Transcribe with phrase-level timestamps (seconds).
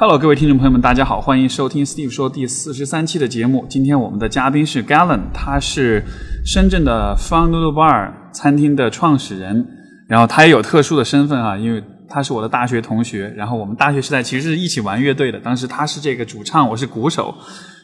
[0.00, 3.66] Hello，各位听众朋友们，大家好，欢迎收听 Steve 说第四十三期的节目。
[3.68, 6.02] 今天我们的嘉宾是 Galen，他是
[6.42, 9.66] 深圳的 Fun Noodle Bar 餐厅的创始人，
[10.08, 17.34] 然后他也有特殊的身份啊，因为他是我的大学同学，然后我们大学时代其实是一起玩乐队的，当时他是这个主唱，我是鼓手，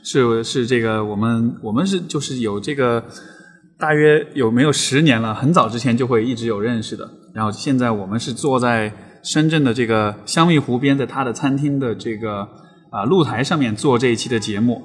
[0.03, 3.05] 是是这个我们我们是就是有这个
[3.79, 8.91] 大约有没有十年了，很早之前就会一直有认识的，然后现在我们是坐在。
[9.27, 12.48] 深圳的这个香蜜湖边，在他的餐厅的这个
[12.90, 14.80] 啊露台上面做这一期的节目。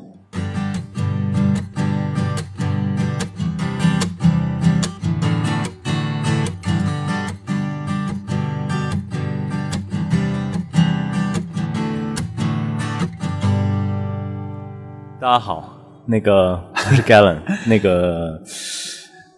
[15.19, 18.41] 大家好，那个我是 Galen，那个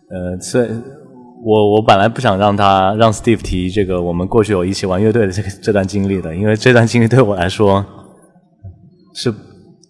[0.09, 1.03] 呃，是。
[1.44, 7.86] 我我本来不想让他让 Steve 提这个我们过去有一起玩乐队的这个这段经历的，因为这段经历对我来说
[9.14, 9.34] 是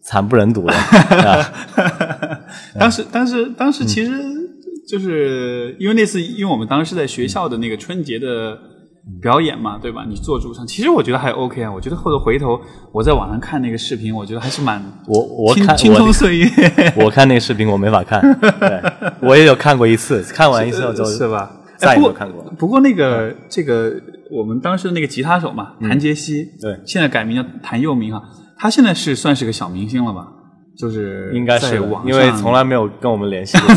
[0.04, 0.74] 惨不忍睹的。
[2.80, 4.12] 当时，当时，当时其实
[4.88, 8.58] 就是因为那次，因为我们当时是在学校的那个春节的。
[9.22, 10.06] 表演嘛，对吧？
[10.08, 11.72] 你做主唱，其实我觉得还 OK 啊。
[11.72, 12.60] 我觉得或者回头
[12.92, 16.50] 我在网上看那个视频，我觉得还是蛮我我看青葱岁月。
[16.96, 18.82] 我看那个视频我没法看，对
[19.22, 21.52] 我也有看过一次，看完一次之后是吧？
[21.78, 22.42] 再也没有看过。
[22.58, 23.92] 不过那个这个
[24.32, 28.24] 我们当时那个吉他手嘛，谭杰希，对，现在改名叫谭佑明哈，
[28.58, 30.33] 他现在是算是个小明星了吧？
[30.76, 33.68] 就是应该是，因为从来没有跟我们联系过。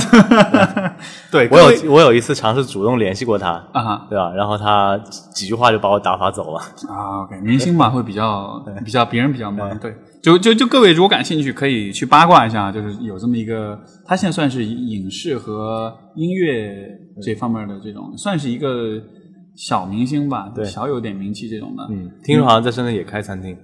[1.31, 4.33] 对，我有我有一次尝试主动联系过他啊，对吧？
[4.35, 4.97] 然后他
[5.35, 6.61] 几句话就把我打发走了。
[6.89, 16.89] 啊，OK，明星嘛会比较 比较别人比较忙，对，就就就各位如果感兴趣可以去八卦一下，就是有这么一个，他现在算是影视和音乐
[17.23, 18.99] 这方面的这种，算是一个
[19.55, 21.87] 小明星吧，对，小有点名气这种的。
[21.91, 23.55] 嗯，听说好像在深圳也开餐厅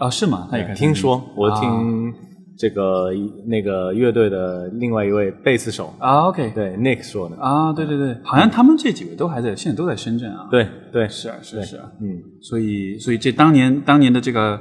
[0.00, 0.10] 啊？
[0.10, 0.48] 是吗？
[0.50, 0.74] 他也开？
[0.74, 2.12] 听说我听。
[2.60, 3.08] 这个
[3.46, 5.94] 那个乐队的另外一位贝斯手。
[5.98, 7.36] 啊，OK，对，Nick 说的。
[7.36, 10.46] 啊，对对对，好像他们这几位都还在，现在都在深圳啊。
[10.50, 14.60] 对对，是啊是是啊，嗯，所以所以这当年当年的这个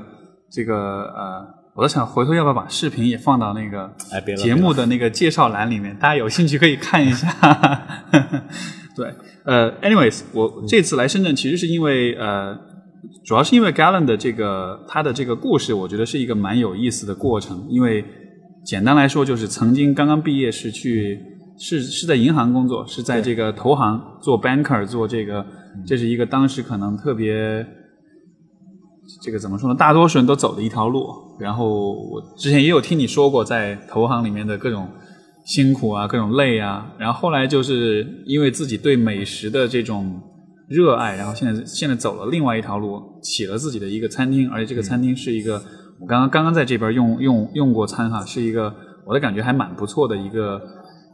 [0.50, 1.46] 这个呃，
[1.76, 3.92] 我在想回头要不要把视频也放到那个
[4.38, 7.28] 节目的那个介绍栏里面，大家有兴趣可以看一下。
[8.96, 12.69] 对，呃，anyways，我这次来深圳其实是因为呃。
[13.26, 17.66] 主要是因为 Galen 的这个他的这个故事，我觉得是一个蛮有意思的过程。
[17.70, 18.04] 因为
[18.66, 21.18] 简单来说，就是曾经刚刚毕业是去
[21.58, 25.46] 是是在银行工作，是在这个投行做 banker 做这个，
[25.88, 27.66] 这是一个当时可能特别
[29.24, 29.76] 这个怎么说呢？
[29.76, 31.08] 大多数人都走的一条路。
[31.40, 34.90] 然后我之前也有听你说过，在投行里面的各种
[35.46, 36.94] 辛苦啊，各种累啊。
[37.00, 40.22] 然后后来就是因为自己对美食的这种。
[40.70, 45.62] 热爱，然后现在现在走了另外一条路，起了自己的一个餐厅，而且这个餐厅是一个
[46.00, 48.72] 我刚刚刚刚在这边用用用过餐哈，是一个
[49.04, 50.62] 我的感觉还蛮不错的一个，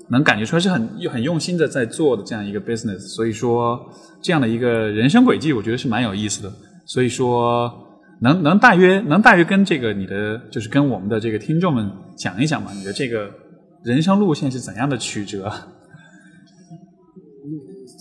[0.10, 3.80] 能感觉出来是很很用心的在做的这样一个 business，所以说
[4.22, 6.52] 这样的一个人生轨迹，我觉得是蛮有意思的。
[6.86, 7.72] 所以说
[8.22, 13.32] 能能大约能大约跟这个你的就是跟我们的这个听众们讲一讲嘛，你的这个
[13.86, 15.50] 人生路线是怎样的曲折？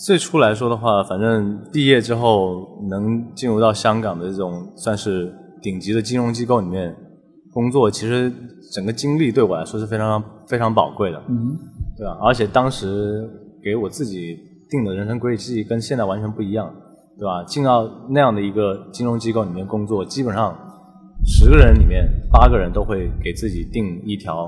[0.04, 6.94] 最初来说的话，反正毕业之后能进入到香港的这种算是顶级的金融机构里面
[7.50, 8.30] 工作，其实
[8.70, 11.56] 整个经历对我来说是非常非常宝贵的，嗯，
[11.96, 12.18] 对吧？
[12.20, 13.26] 而且当时
[13.62, 14.36] 给我自己
[14.68, 16.70] 定的人生轨迹跟现在完全不一样，
[17.18, 17.42] 对吧？
[17.44, 20.54] 进到那样的一个金融机构里面工作，基本上
[21.24, 24.44] 十个人里面八个人都会给自己定一条，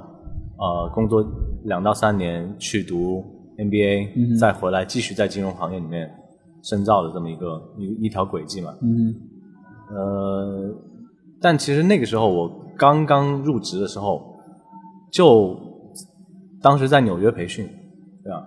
[0.59, 1.25] 呃，工作
[1.65, 3.25] 两到三年去读。
[3.59, 6.11] NBA 再回来继续在金融行业里面
[6.63, 8.75] 深造的这么一个一一条轨迹嘛。
[8.83, 9.15] 嗯，
[9.91, 10.75] 呃，
[11.41, 14.21] 但其实那个时候我刚刚入职的时候，
[15.11, 15.57] 就
[16.61, 17.67] 当时在纽约培训，
[18.23, 18.47] 对吧？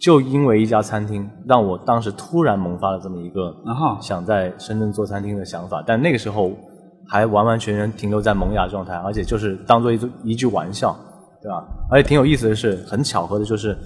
[0.00, 3.52] 就因为一家餐厅，让我当时突然萌发了这么一个
[4.00, 5.82] 想在深圳做餐厅的想法。
[5.84, 6.52] 但那个时候
[7.08, 10.96] 还完完全全停留在萌芽状态，而且就是当做一一句玩笑，
[11.42, 11.66] 对吧？
[11.90, 13.76] 而且挺有意思的是，很巧合的就是。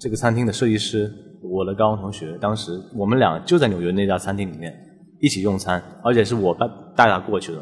[0.00, 1.12] 这个餐厅的设计师，
[1.42, 4.72] 我的高中同学，当时我们俩就在纽约那家餐厅里面
[5.20, 7.58] 一起用餐，而且是我带带他过去的。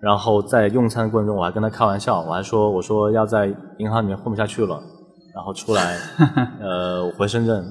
[0.00, 3.46] 然后在用餐的过程中，我还跟他开玩笑，我还说我说要在
[3.78, 4.82] 银行里面混不下去了，
[5.34, 5.96] 然后出来，
[6.60, 7.64] 呃，回深圳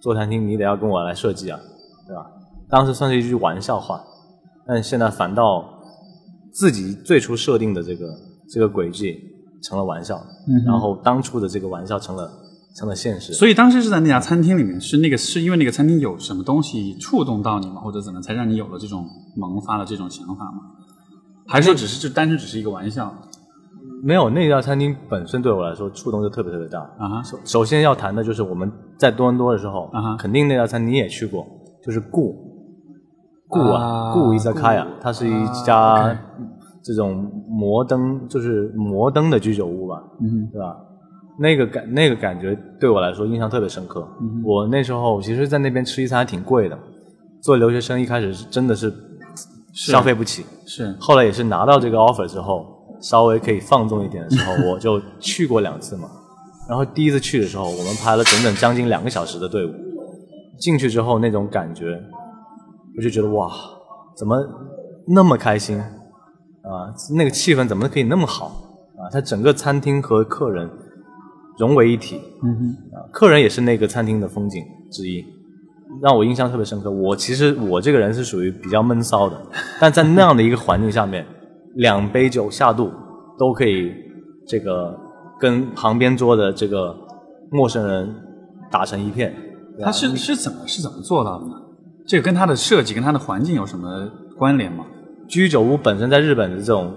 [0.00, 1.60] 做餐厅，你得要跟我来设计啊，
[2.06, 2.24] 对吧？
[2.70, 4.02] 当时算是一句玩笑话，
[4.66, 5.62] 但现在反倒
[6.50, 8.06] 自己最初设定的这个
[8.50, 9.18] 这个轨迹
[9.62, 10.18] 成了玩笑，
[10.66, 12.38] 然后当初的这个玩笑成了。
[12.74, 17.80] 成了现实，所以当时是在那家餐厅里面，是那个是因为那个餐厅有什么东西触动到你吗？
[17.82, 20.60] 或者怎么才让你有了这种萌发的这种想法吗？
[21.46, 23.12] 还是说只是就单纯只是一个玩笑？
[24.02, 27.22] 没有，那家餐厅本身对我来说触动就特别特别大啊。
[27.22, 31.46] 首首先要谈的就是我们在多伦多的时候，啊肯定那家餐厅你也去过，
[31.84, 32.34] 就是顾
[33.48, 36.16] 顾啊顾伊萨卡亚，它是一家
[36.82, 40.74] 这种摩登就是摩登的居酒屋吧，嗯，对吧？
[41.38, 44.06] 那个感那个感觉对我来说印象特别深刻。
[44.44, 46.78] 我那时候其实，在那边吃一餐还挺贵的，
[47.42, 48.92] 做留学生一开始是真的是
[49.72, 52.66] 消费不起，是后来也是拿到这个 offer 之后，
[53.00, 56.08] 稍微可以放纵一点的时候， 我就去过两次嘛。
[56.68, 59.70] 然后第一次去的时候，我们排了整整将近两个小时的队伍，
[60.58, 61.98] 进去之后那种感觉，
[62.96, 63.50] 我就觉得哇，
[64.16, 64.36] 怎么
[65.08, 66.92] 那么开心啊？
[67.16, 68.46] 那个气氛怎么可以那么好
[68.98, 69.08] 啊？
[69.10, 70.70] 它整个餐厅和客人。
[71.62, 72.60] 融为一体，嗯哼，
[72.96, 74.60] 啊，客人也是那个餐厅的风景
[74.90, 75.24] 之一，
[76.02, 76.90] 让我印象特别深刻。
[76.90, 79.40] 我其实我这个人是属于比较闷骚的，
[79.78, 81.24] 但在那样的一个环境下面，
[81.76, 82.90] 两杯酒下肚
[83.38, 83.92] 都可以
[84.48, 84.92] 这个
[85.38, 86.92] 跟旁边桌的这个
[87.52, 88.12] 陌生人
[88.68, 89.32] 打成一片。
[89.80, 91.52] 他是是怎么是怎么做到的呢？
[92.08, 94.84] 这个跟他的设计跟他的环境有什么关联吗？
[95.28, 96.92] 居酒屋本身在日本的这种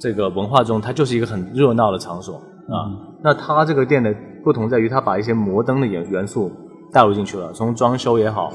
[0.00, 2.42] 这个文化中，它就是一个很热闹的场所。
[2.68, 2.92] 啊，
[3.22, 6.52] 那他这个店的不同在于，他把一些摩登的元元素
[6.92, 8.52] 带入进去了，从装修也好，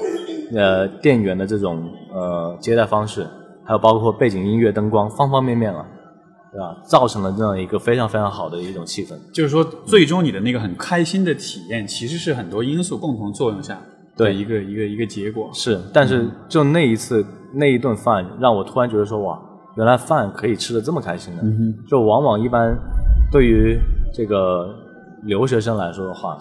[0.56, 1.84] 呃，店员的这种
[2.14, 3.28] 呃接待方式，
[3.64, 5.86] 还有包括背景音乐、灯光，方方面面了，
[6.52, 6.78] 对吧？
[6.86, 9.14] 造成了这样一个非常非常好的一种气氛。
[9.34, 13.80] 就是说，最终你的那个很开心的体验，其实是很多因素共同作用下
[14.16, 15.50] 的一个一个一个结果。
[15.54, 19.40] 是，但是就那一次那一顿饭，让我突然觉得说，哇，
[19.76, 21.42] 原来饭可以吃的这么开心的。
[21.44, 22.78] 嗯就往往一般
[23.34, 23.82] 对于
[24.14, 24.70] 这个
[25.24, 26.38] 留学生来说的话，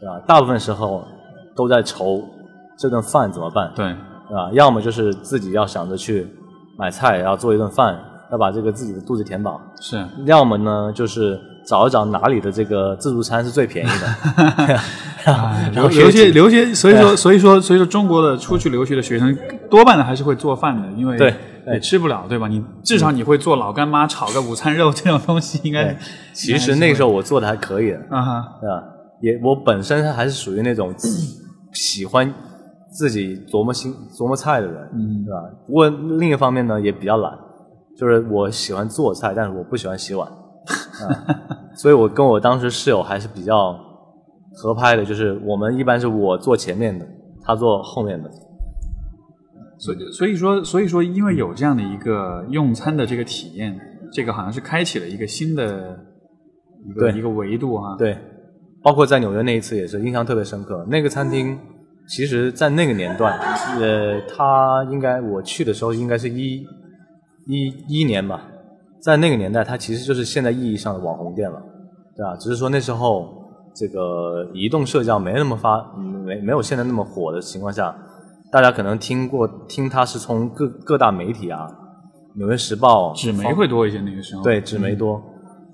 [0.00, 0.18] 对吧？
[0.26, 1.06] 大部分时候
[1.54, 2.24] 都在愁
[2.78, 3.94] 这顿饭怎么办，对，
[4.28, 4.48] 对吧？
[4.54, 6.26] 要么就是自己要想着去
[6.78, 8.00] 买菜，要做一顿饭，
[8.32, 14.80] 要把这个自己的肚子填饱；是，要么呢，就是找一找哪里的这个自助餐是最便宜的。
[15.72, 19.36] 留留学留学，所以说所以说所以说中国的出去留学的学生
[19.70, 21.34] 多半呢还是会做饭的，因为对。
[21.66, 22.48] 也吃不了，对吧？
[22.48, 25.96] 你至少你会做老干妈炒个午餐肉这种东西，应该。
[26.32, 28.82] 其实那时候我做的还可以的，啊哈，对吧？
[29.20, 30.92] 也我本身还是属于那种
[31.72, 32.32] 喜欢
[32.90, 35.40] 自己琢磨新琢磨菜的人，嗯，对吧？
[35.66, 37.32] 不过另一方面呢，也比较懒，
[37.96, 41.06] 就是我喜欢做菜，但是我不喜欢洗碗，啊，
[41.76, 43.78] 所以我跟我当时室友还是比较
[44.54, 47.06] 合拍的，就是我们一般是我坐前面的，
[47.44, 48.28] 他坐后面的。
[49.82, 53.76] 所以，所以说，所以说，因为有这样的一个用餐的这个体验，
[54.12, 55.98] 这个好像是开启了一个新的
[56.88, 57.96] 一个一个维度哈。
[57.98, 58.16] 对，
[58.80, 60.86] 包括在纽约那一次也是印象特别深刻。
[60.88, 61.58] 那个餐厅，
[62.08, 63.36] 其实，在那个年段，
[63.80, 66.64] 呃，它应该我去的时候应该是一
[67.48, 68.40] 一一年吧，
[69.02, 71.60] 在那个年代，它其实就是现在意义上的网红店了，
[72.16, 72.36] 对吧？
[72.36, 73.28] 只是说那时候
[73.74, 75.92] 这个移动社交没那么发，
[76.24, 77.92] 没没有现在那么火的情况下。
[78.52, 81.66] 大家可能听过，听他是从各各大媒体啊，
[82.38, 84.42] 《纽约时报》纸媒会多一些那个时候。
[84.42, 85.18] 对，纸媒多。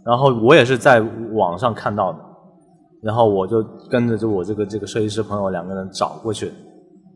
[0.05, 1.01] 然后我也是在
[1.33, 2.19] 网上看到的，
[3.03, 3.61] 然后我就
[3.91, 6.47] 跟着就我这个这个设计师朋友两个人找过去，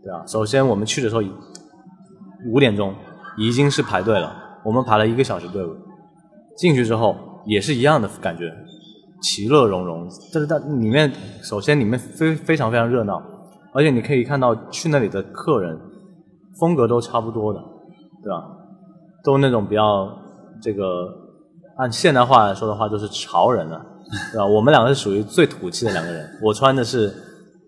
[0.03, 0.27] 对吧？
[0.27, 1.23] 首先我们去的时候
[2.53, 2.93] 五点钟
[3.39, 5.71] 已经是排队了，我们排了一个小时队伍。
[6.57, 7.15] 进去之后
[7.47, 8.53] 也是一样的感觉，
[9.23, 10.09] 其乐融融。
[10.35, 13.23] 但是它里面首先里面非非常非常热闹。
[13.73, 15.79] 而且你可以看到去那里的客人
[16.61, 17.61] 风格都差不多的，
[18.23, 18.45] 对吧？
[19.25, 20.09] 都那种比较
[20.61, 21.09] 这个
[21.77, 23.81] 按现代话来说的话，就是潮人了，
[24.33, 24.47] 对吧？
[24.47, 26.29] 我们两个是属于最土气的两个人。
[26.45, 27.07] 我穿的是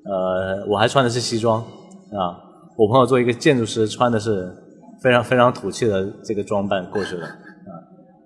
[0.05, 2.37] 呃，我还穿的是西装啊。
[2.77, 4.53] 我朋友做一个建筑师，穿的是
[5.03, 7.73] 非常非常土气的这个装扮过去的啊。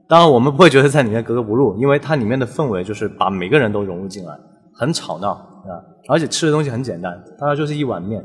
[0.09, 4.35] 当然，我们不会觉得在里面格格不入，因为它里面的氛围就是把每个人都融入进来，
[4.75, 5.83] 很吵闹啊。
[6.09, 8.25] 而且吃的东西很简单，大概就是一碗面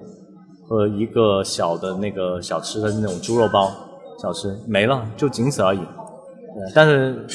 [0.67, 3.69] 和一个小的那个小吃的那种猪肉包
[4.21, 5.79] 小吃没了，就仅此而已。
[6.73, 7.25] 但是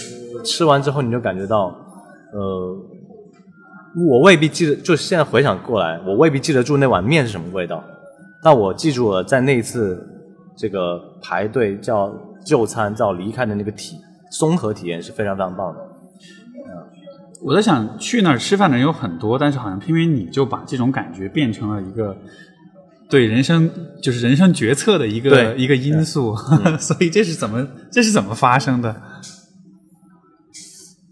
[0.45, 1.75] 吃完之后你就感觉到，
[2.33, 2.77] 呃，
[4.09, 7.83] 我未必记得，就现在回想过来，我未必记得住那碗面是什么味道，
[8.43, 10.01] 但我记住了在那一次
[10.57, 12.11] 这个排队叫
[12.47, 13.97] 就餐叫离开的那个体
[14.31, 15.81] 综合体验是非常非常棒的。
[17.43, 22.17] 我在想，去那儿吃饭的人有很多，但是好像偏偏你就把这种感觉变成了一个
[23.09, 23.71] 对人生
[24.03, 26.35] 就是人生决策的一个一个因素，
[26.79, 29.03] 所以这是怎么这是怎么发生的？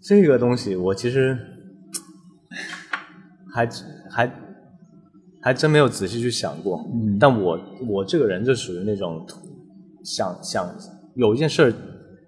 [0.03, 1.37] 这个东西我其实
[3.53, 3.69] 还
[4.11, 4.33] 还
[5.43, 6.85] 还真没有仔细去想过，
[7.19, 9.27] 但我我这个人就属于那种
[10.05, 10.69] 想想
[11.15, 11.73] 有一件事儿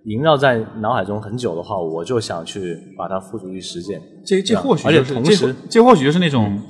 [0.09, 4.00] 萦绕在脑海中很久的话，我就想去把它付诸于实践。
[4.25, 6.61] 这这或许而且同时，这或许就是那种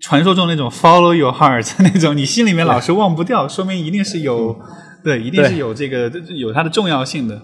[0.00, 4.56] 传说中那种 follow your heart 那种，你心里面老是忘不掉，说明一定是有
[5.04, 7.40] 对，一定是有这个有它的重要性的。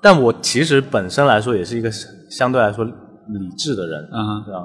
[0.00, 1.90] 但我其实本身来说也是一个
[2.30, 2.92] 相对来说理
[3.58, 4.60] 智的人，啊，对吧？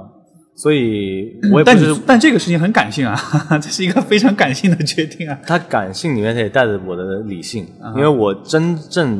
[0.56, 3.18] 所以我也不是，但这个事情很感性啊，
[3.60, 5.36] 这是一个非常感性的决定啊。
[5.48, 7.66] 它感性里面也带着我的理性，
[7.96, 9.20] 因为我真正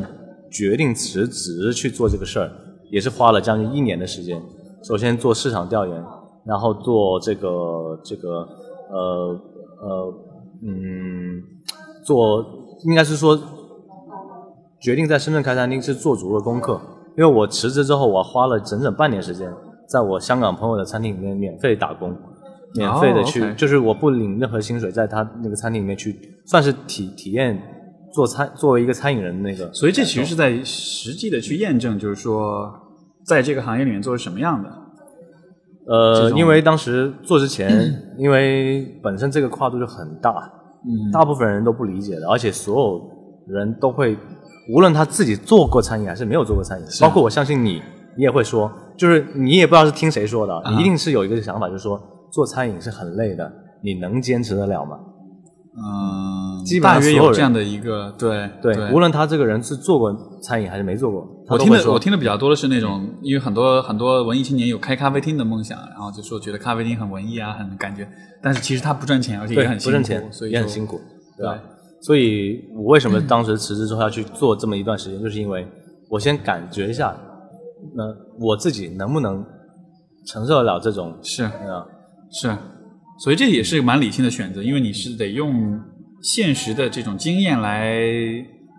[0.54, 2.48] 决定辞职去做这个事儿，
[2.90, 4.40] 也是花了将近一年的时间。
[4.84, 6.04] 首先做市场调研，
[6.46, 7.48] 然后做这个
[8.04, 8.46] 这个
[8.90, 9.40] 呃
[9.82, 10.14] 呃
[10.62, 11.42] 嗯，
[12.04, 12.44] 做
[12.84, 13.36] 应该是说
[14.80, 16.80] 决定在深圳开餐厅是做足了功课，
[17.16, 19.52] 因为我辞职之后，我花了整整半年时间。
[19.86, 22.16] 在我香港朋友的餐厅里面免费打工，
[22.74, 27.60] 免费的去，就是我不领任何薪水，在他那个餐厅里面去，算是体体验
[28.14, 29.70] 做餐作为一个餐饮人那个。
[29.74, 32.72] 所以这其实是在实际的去验证，就是说
[33.26, 34.70] 在这个行业里面做是什么样的。
[35.86, 40.30] 呃，因为当时做之前，因为本身这个跨度就很大，
[40.86, 43.00] 嗯，大部分人都不理解的，而且所有
[43.48, 44.16] 人都会，
[44.72, 47.82] 无论他自己做过餐饮还是没有做过餐饮，包括我相信你。
[48.16, 53.52] 你也会说，就是你也不知道是听谁说的，你一定是有一个想法，就是说做餐饮是很累的，
[53.82, 54.96] 你能坚持得了吗？
[55.76, 55.82] 嗯，
[56.64, 68.08] 基本上有这样的一个对对，无论他这个人是做过餐饮还是没做过，我听的我听的比较多的是那种，因为很多很多文艺青年有开咖啡厅的梦想，然后就说觉得咖啡厅很文艺啊，很感觉，
[68.42, 71.00] 但是其实他不赚钱，而且也很不挣钱，所以也很辛苦，
[71.36, 71.58] 对吧？
[72.02, 75.66] 所以我为什么当时辞职之后要去做这么一段时间，就是因为
[76.08, 77.14] 我先感觉一下。
[77.94, 78.02] 那
[78.40, 79.44] 我自己能不能
[80.26, 81.14] 承受得了这种？
[81.22, 81.84] 是啊，
[82.32, 82.48] 是，
[83.18, 85.52] 所以这也是蛮理性的选择，因为你是得用
[86.24, 88.00] 现实的这种经验来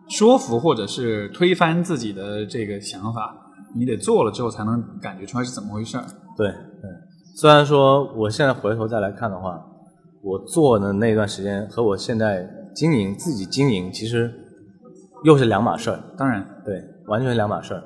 [0.10, 3.38] 说服或者是推翻自己的这个想法，
[3.76, 6.04] 你得做了之后才能感觉出来是怎么回事儿。
[6.36, 6.90] 对嗯，
[7.36, 9.64] 虽然说我现在回头再来看的话，
[10.24, 14.34] 我做的那段时间和我现在经营自己经营其实
[15.24, 16.00] 又是两码事儿。
[16.18, 17.84] 当然，对，完全是两码事儿。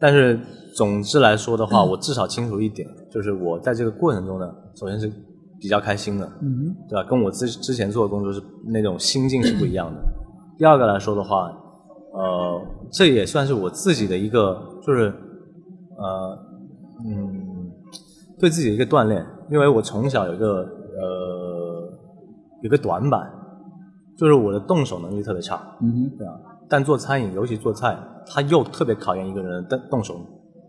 [0.00, 0.38] 但是
[0.74, 5.08] 总之来说的话，我至少清楚一点，就是我在这个过程中呢，首先是
[5.60, 7.08] 比较开心的，嗯，对吧？
[7.08, 10.00] 跟我之之前做的工作是那种心境是不一样的。
[10.56, 11.50] 第二个来说的话，
[12.12, 12.60] 呃，
[12.92, 15.12] 这也算是我自己的一个，就是
[15.96, 16.38] 呃，
[17.04, 17.70] 嗯，
[18.38, 20.60] 对自己的一个锻炼，因为我从小有一个
[20.98, 21.92] 呃，
[22.62, 23.28] 有个短板，
[24.16, 26.32] 就是我的动手能力特别差，嗯，对吧？
[26.68, 27.96] 但做餐饮，尤其做菜，
[28.26, 30.20] 它又特别考验一个人的动手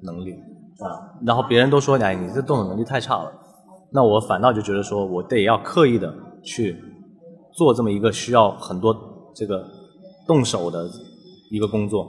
[0.02, 0.34] 能力
[0.80, 1.18] 啊。
[1.26, 3.32] 然后别人都说：“哎，你这动手能力太差了。”
[3.92, 6.76] 那我反倒就觉得说，我得要刻意的去
[7.54, 8.96] 做这么一个需要很多
[9.36, 9.64] 这个
[10.28, 10.88] 动手的
[11.52, 12.04] 一个工作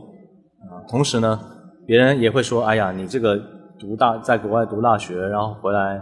[0.61, 0.83] 啊。
[0.89, 1.41] 同时呢，
[1.87, 3.39] 别人也会说：“哎呀，你这个
[3.79, 6.01] 读大在国外读大学，然后回来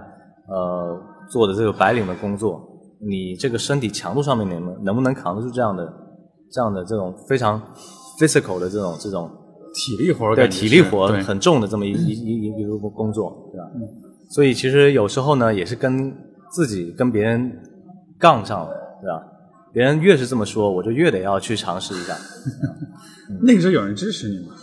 [0.48, 2.60] 呃做的这个白领的工作，
[3.00, 5.92] 你这个身体强度上面能能不能扛得住这样的？”
[6.50, 7.60] 这样的这种非常
[8.18, 9.30] physical 的这种这种
[9.74, 13.68] 体力活，对体力活很重的这么一一一一个工作，对吧？
[14.28, 16.14] 所以其实有时候呢，也是跟
[16.50, 17.60] 自己跟别人
[18.18, 18.70] 杠上了，
[19.00, 19.22] 对吧？
[19.72, 22.14] 别人越是这么说，我就越得要去尝试一下。
[23.42, 24.54] 那个时候有人支持你吗？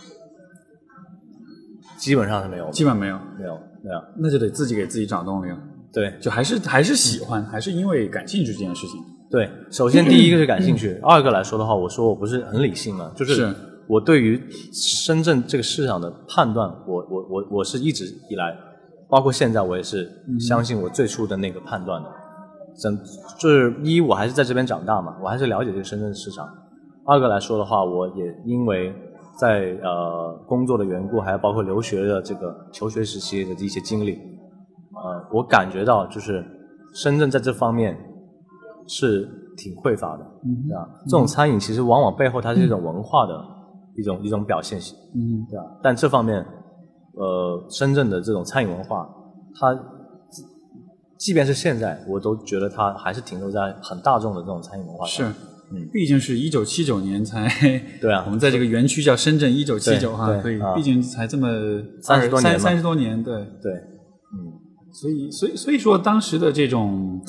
[1.98, 4.02] 基本上是没有，基本没有，没有，没有。
[4.18, 5.58] 那就得自己给自己找动力了。
[5.94, 9.02] 对，就还是还是喜欢，还是因为感兴趣这件事情。
[9.32, 13.54] 对，首先第一个是感兴趣， 二个来说的话，我说我不是很理性嘛，就是
[13.88, 14.42] 我对于
[14.74, 18.56] 深圳这个市场的判断，我我我我是一直以来，
[19.16, 22.10] 包括现在我也是相信我最初的那个判断的。
[22.78, 23.00] 整
[23.40, 26.46] 就是一，我还是在这边长大嘛，我还是了解这个深圳市场。
[27.06, 28.94] 二个来说的话，我也因为
[29.40, 36.44] 在呃工作的缘故，还有包括留学的这个求学时期的一些经历，呃，我感觉到就是
[36.94, 37.98] 深圳在这方面。
[38.88, 40.88] 是挺匮乏的，对吧？
[41.08, 43.34] 这种餐饮其实往往背后它是一种文化的
[43.96, 45.66] 一种一种表现型，嗯，对吧？
[45.82, 46.46] 但这方面，
[47.16, 49.08] 呃，深圳的这种餐饮文化，
[49.60, 49.78] 它
[51.18, 55.28] 即便是现在，我都觉得它还是停留在很大众的这种餐饮文化上。
[55.28, 55.36] 是，
[55.72, 57.48] 嗯，毕竟是一九七九年才，
[58.02, 61.48] 对啊，我们在这个园区叫深圳一九七九哈，所以毕竟才这么
[62.02, 64.54] 三十多年，三十多年，对对，嗯，
[64.92, 67.22] 所以所以所以说当时的这种。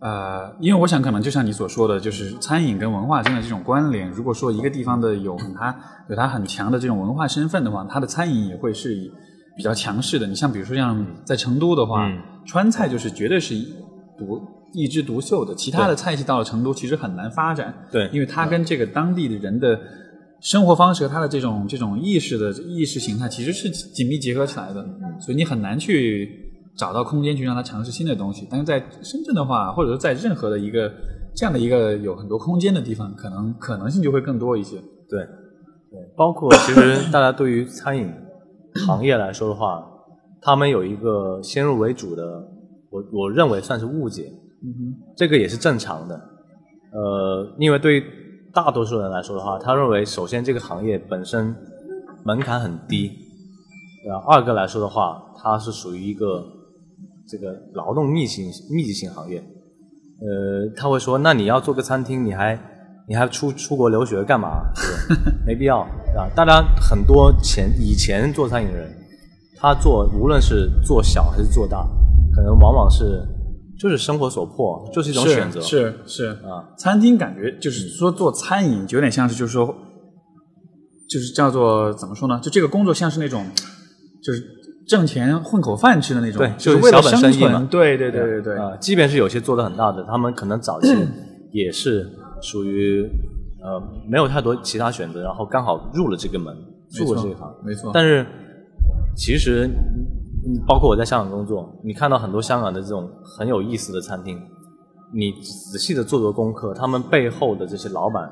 [0.00, 4.08] 呃，因为我想可能就像你所说的，就是餐饮跟文化间的这种关联。
[4.10, 5.74] 如果说一个地方的有它
[6.08, 9.10] 有它很强的这种文化身份的话，它的餐饮也会是以
[9.56, 10.26] 比较强势的。
[10.26, 12.08] 你像比如说像在成都的话，
[12.46, 13.54] 川菜就是绝对是
[14.16, 14.40] 独
[14.72, 17.74] 一枝独秀的，其他的菜系到了成都其实很难发展。
[17.90, 19.80] 对，因为它跟这个当地的人的
[20.40, 24.86] 生活方式和他的这种这种意识的意识形态其实是紧密结合起来的，
[25.18, 26.47] 所以你很难去
[26.78, 28.46] 找到空间去让他尝试新的东西。
[28.50, 30.90] 但是在深圳的话，或者说在任何的一个
[31.34, 34.76] 这样的一个有很多空间的地方，可能可能性就会更多一些。
[35.08, 35.20] 对，
[35.90, 38.10] 对，包括其实大家对于餐饮
[38.86, 39.84] 行业来说的话，
[40.40, 42.24] 他们有一个先入为主的，
[42.90, 44.32] 我我认为算是误解，
[44.62, 46.14] 嗯哼，这个也是正常的。
[46.92, 48.04] 呃，因为对于
[48.52, 51.54] 大多数人来说的话，他认为首先这个行业本身
[52.24, 53.08] 门槛很低，
[54.02, 54.22] 对吧？
[54.26, 56.44] 二个来说的话，它是属于一个
[57.28, 59.38] 这个劳动密集密集型行业。
[59.38, 62.58] 呃，他会说，那你要做个餐厅，你还
[63.08, 64.62] 你还出出国留学干嘛？
[65.46, 65.78] 没必要
[66.16, 66.28] 啊！
[66.34, 68.90] 大家很多前以前做餐饮的人，
[69.56, 71.86] 他做无论是做小还是做大，
[72.34, 73.22] 可能往往是。
[73.80, 75.60] 就是生活所迫，就是一种选择。
[75.60, 79.72] 是是啊，餐厅感觉就是说做餐饮，有点像是就是说，
[81.08, 82.40] 就是叫做怎么说呢？
[82.42, 83.46] 就这个工作像是那种，
[84.20, 84.42] 就是
[84.88, 87.68] 挣钱混口饭吃的那种，对，就是小本生意嘛。
[87.70, 88.56] 对对对对对。
[88.56, 90.88] 啊，即便是有些做的很大的，他们可能早期
[91.52, 93.08] 也是属于
[93.62, 96.56] 呃没有太多其他选择，然后刚好入了这个门，
[96.98, 97.90] 入了这一行，没错。
[97.92, 98.26] 但是
[99.14, 99.68] 其实。
[100.66, 104.40] 包括我在香港工作，你看到很多香港的这种很有意思的餐厅，
[105.12, 108.30] 你仔细的做做功课，他们背后的这些老板，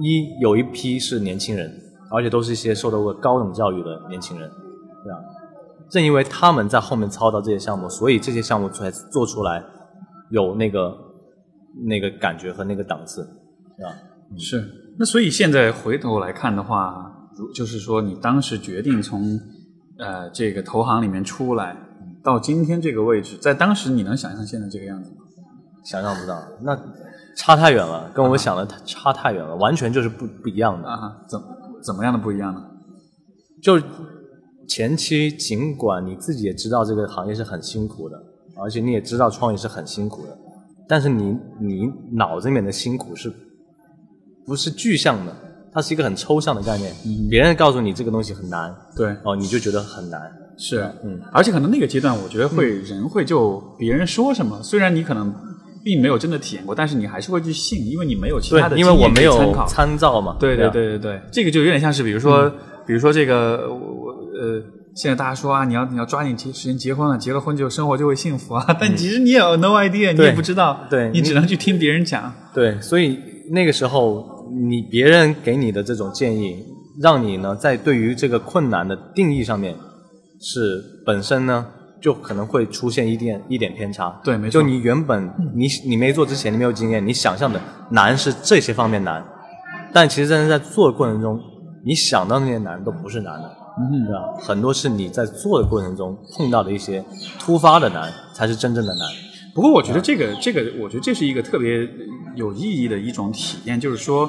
[0.00, 1.70] 一有一批是年轻人，
[2.08, 4.50] 而且都是一些受到过高等教育的年轻人，
[5.04, 5.18] 对吧？
[5.90, 9.62] 正因为他们在后面操刀这些项目，所以这些项目才做出来
[10.30, 10.92] 有那个
[11.86, 13.22] 那个感觉和那个档次，
[13.76, 13.92] 对吧？
[14.38, 14.64] 是。
[14.98, 19.38] 那所以现在回头来看的话，如就是说你当时决定从。
[19.96, 21.76] 呃，这个投行里面出来，
[22.24, 25.18] 到今天这个位置，在当时你能想象现在这个样子吗？
[25.84, 26.76] 想象不到，那
[27.36, 30.88] 差太远了，跟我想的差太远了，完全就是不不一样的。
[30.88, 31.40] 啊，怎
[31.84, 32.60] 怎么样的不一样呢？
[33.62, 33.78] 就
[34.66, 38.16] 前期尽管你自己也知道这个行业是很辛苦的，
[38.56, 40.38] 而且你也知道创业是很辛苦的，
[40.88, 43.32] 但是你你脑子里面的辛苦是
[44.46, 45.34] 不是具象的？
[45.72, 46.94] 它是一个很抽象的概念，
[47.28, 50.22] 别人告诉你这个东西很难，对，哦，你就觉得很难，
[50.56, 55.34] 是，嗯，而且可能那个阶段，我觉得会人会就别人说什么，虽然你可能
[55.82, 59.66] 并没有真的体验过，但是你还是会去信，因为你没有其他的因为我没有参考。
[59.66, 62.48] 参照嘛，对对对对对，这个就有点像是，比如说，
[62.86, 63.68] 比如说这个
[64.44, 64.62] 呃，
[64.94, 73.18] 现在大家说啊，你要你要抓紧结时间结婚了，结了婚就生活就会幸福啊，但其实你也有 no idea，你也不知道，对你只能去听别人讲，对，所以
[73.50, 74.32] 那个时候。
[74.56, 76.62] 你别人给你的这种建议，
[77.00, 79.74] 让你呢在对于这个困难的定义上面，
[80.38, 81.66] 是本身呢
[82.00, 84.20] 就可能会出现一点一点偏差。
[84.22, 84.60] 对，没错。
[84.60, 87.58] 就你原本你你没做之前你没有经验，你想象的
[87.90, 89.24] 难是这些方面难，
[89.94, 91.40] 但其实真正在做的过程中，
[91.84, 94.40] 你想到那些难都不是难的，嗯？
[94.40, 97.04] 很多是你在做的过程中碰到的一些
[97.38, 99.06] 突发的难，才是真正的难。
[99.54, 101.88] 不过我觉得这个这个，我觉得这是一个特别
[102.34, 104.28] 有意义的一种体验，就是说，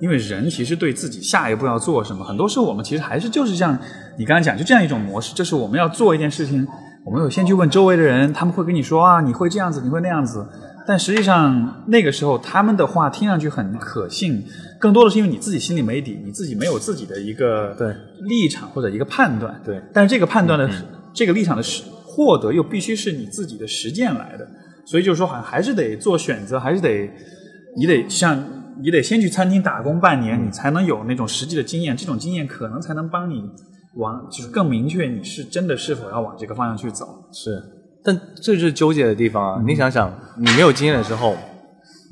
[0.00, 3.78] 因为人其实对自己下一步要做什么，很多时候我们其实还是就是像
[4.18, 6.66] 你刚才讲，就这样一种模式，就是我们要做一件事情，
[7.06, 10.46] 我们有先去问周围的人，他们会跟你说啊，你会这样子，你会那样子，
[10.86, 14.44] 但实际上那个时候他们的话听上去很可信，
[14.78, 20.70] 更多的是因为你自己心里没底，你自己没有自己的一个对立场或者一个判断，对，但是这个判断的
[21.12, 21.62] 这个立场的
[22.04, 24.46] 获得又必须是你自己的实践来的。
[24.86, 27.10] 所以就是说，好像还是得做选择，还是得，
[27.76, 28.40] 你得像
[28.80, 33.42] 你得先去餐厅打工半年，你才能有那种实际的经验，这种经验可能才能帮你
[33.94, 37.28] 往，就是更明确你是真的是否要往这个方向去走。
[37.32, 37.60] 是，
[38.06, 39.62] 但这就是纠结的地方啊！
[39.66, 41.34] 你想想，你没有经验的时候，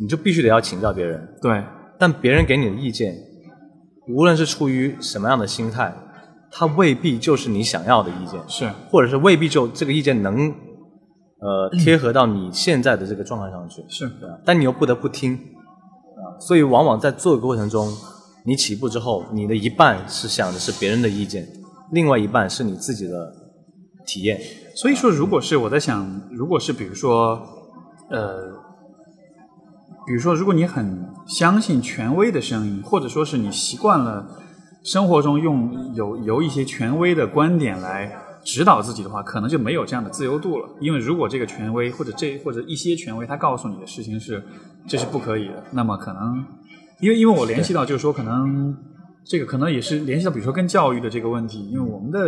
[0.00, 1.24] 你就必须得要请教别人。
[1.40, 1.62] 对，
[1.96, 3.14] 但别人给你的意见，
[4.08, 5.94] 无论是出于什么样的心态，
[6.50, 10.52] 他未必就是你想要的意见，是，或者是未必就这个意见能。
[11.40, 14.10] 呃，贴合到你现在的这个状态上去，是，
[14.46, 17.86] 但你又不得不听，啊，所以往往在做的过程中，
[18.46, 21.46] 你起步之后，你的一半是想的是别人的意见，
[21.92, 23.30] 另外一半是你自己的
[24.06, 24.40] 体验。
[24.74, 27.40] 所以说，如果是我在想，如果是比如说，
[28.10, 28.52] 呃，
[30.06, 34.26] 比如说，如果你很相信权威的声音，或者说是你习惯了
[34.82, 38.20] 生活中用有由一些权威的观点来。
[38.46, 40.68] 指导自己的话，可能就没有这样的自由度了。
[40.78, 44.44] 因为如果这个权威或者这或者一些权威，他告诉你的事情是
[44.86, 46.44] 这是不可以的，那么可能，
[47.00, 48.76] 因为因为我联系到就是说，可能
[49.24, 51.70] 这个可能也是联系到，比如说跟教育的这个问题。
[51.70, 52.20] 因为我们的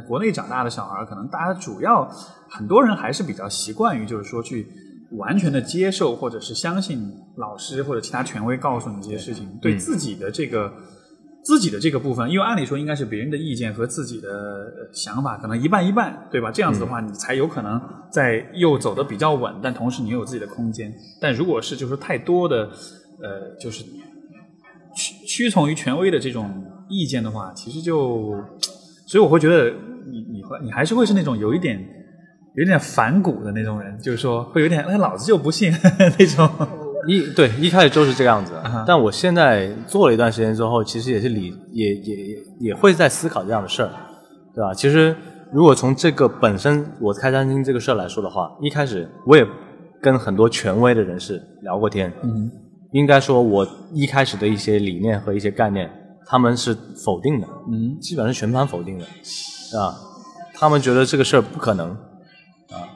[0.00, 2.08] 国内长大的小孩，可能大家主要
[2.48, 4.66] 很多人还是比较习惯于就是说去
[5.18, 10.72] 完全的接受或者是相信老师或者其他权威告诉你这些事情，对自己的这个
[11.44, 14.28] 自己的这个部分，因为按理说应该是别人的意见和自己的
[14.92, 16.50] 想法可能一半一半，对吧？
[16.52, 17.80] 这样子的话，你才有可能
[18.12, 20.94] 在又走的比较稳，但同时你又有自己的空间。
[21.20, 22.70] 但如果是就是太多的
[23.20, 23.84] 呃，就是
[24.94, 28.34] 屈屈从于权威的这种意见的话，其实就，
[29.12, 29.70] 所以我会觉得
[30.10, 31.78] 你你会你还是会是那种有一点。
[32.54, 35.72] 有点反骨的那种人，就是说会有点，哎，老子就不信
[36.18, 36.46] 那种。
[37.08, 38.52] 一对一开始就是这个样子，
[38.86, 42.16] 但我现在做了一段时间之后，其实也是理也也
[42.60, 43.88] 也会在思考这样的事儿，
[44.54, 44.74] 对吧？
[44.74, 45.16] 其实
[45.50, 49.46] 如果从这个本身我开餐厅这个事儿来说的话，一开始我也
[50.02, 52.50] 跟很多权威的人士聊过天，嗯，
[52.90, 55.90] 应该说我一开始的一些理念和一些概念，
[56.26, 59.04] 他们是否定的，嗯，基本上全盘否定的，
[59.78, 59.94] 啊，
[60.54, 61.90] 他们觉得这个事儿不可能。
[61.90, 62.88] 啊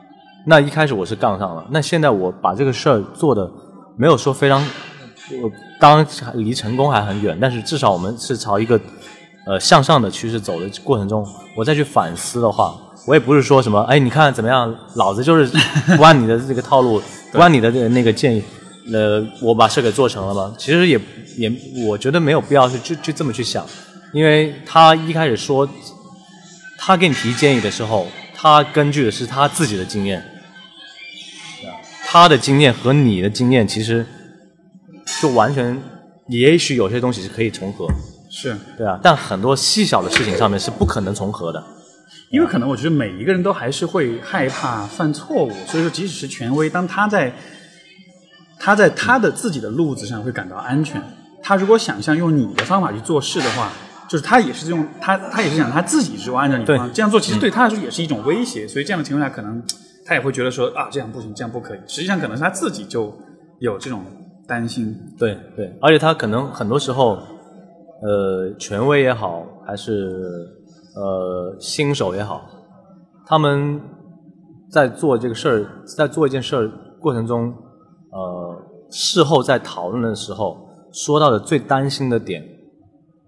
[0.49, 3.51] 那一开始我是杠上了，那现在我把这个事儿做的
[3.97, 4.63] 没有说非常，
[5.43, 8.81] 我当然离成功还很远，但是至少我们是朝一个
[9.45, 12.73] 呃向上的趋势走的过程中，我再去反思的话，
[13.09, 15.51] 我也不是说什么，哎，你看怎么样，老子就是
[15.99, 18.41] 不按你的这个套路，不按你的那个建议，
[18.93, 20.55] 呃，我把事给做成了吗？
[20.57, 20.97] 其实也
[21.37, 21.53] 也，
[21.87, 23.67] 我觉得没有必要去去去这么去想，
[24.13, 25.69] 因为他一开始说，
[26.79, 30.23] 他给你提建议的时候，他根据的是他自己的经验。
[32.09, 34.07] 他的经验和你的经验其实
[35.21, 35.83] 就完全，
[36.29, 37.87] 也许有些东西是可以重合，
[38.31, 38.57] 是。
[38.79, 41.63] 对啊，但很多细小的事情上面是不可能重合的，
[42.31, 47.35] 因为可能我觉得每一个人都还是会害怕犯错误，所以说即使是权威，当他在
[48.59, 51.03] 他在他的自己的路子上会感到安全，
[51.47, 53.71] 他如果想象用你的方法去做事的话，
[54.09, 59.63] 就是他也是用他他也是想他自己是按照你的方这样做，其实对他来说也是一种威胁，所以这样的情况下可能。
[60.09, 61.79] 他也会觉得说啊，这样不行，这样不可以。
[61.89, 63.13] 实际上，可能是他自己就
[63.59, 64.05] 有这种
[64.47, 64.97] 担心。
[65.19, 67.19] 对对，而且他可能很多时候，
[68.03, 70.47] 呃，权威也好，还是
[70.95, 72.49] 呃新手也好，
[73.27, 73.81] 他们
[74.71, 77.53] 在做这个事儿，在做一件事儿过程中，
[78.13, 80.66] 呃，事后在讨论的时候，
[80.97, 82.43] 说到的最担心的点，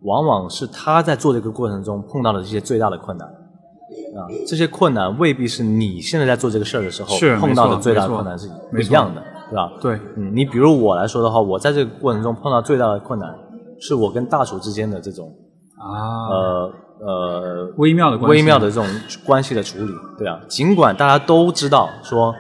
[0.00, 3.28] 往往是他在做这个过程中碰到的这些最大的困难。
[3.28, 9.72] 啊，这些困难未必是你现在在做这个事儿的时候碰到的最大的困难是不一样的，对吧？
[9.81, 13.35] 对，嗯，你比如我来说的话，我在这个过程中碰到最大的困难，
[13.81, 15.31] 是我跟大厨之间的这种
[15.76, 18.87] 啊，呃呃，微妙的关微妙的这种
[19.26, 20.40] 关系的处理，对啊。
[20.48, 22.35] 尽管大家都知道说，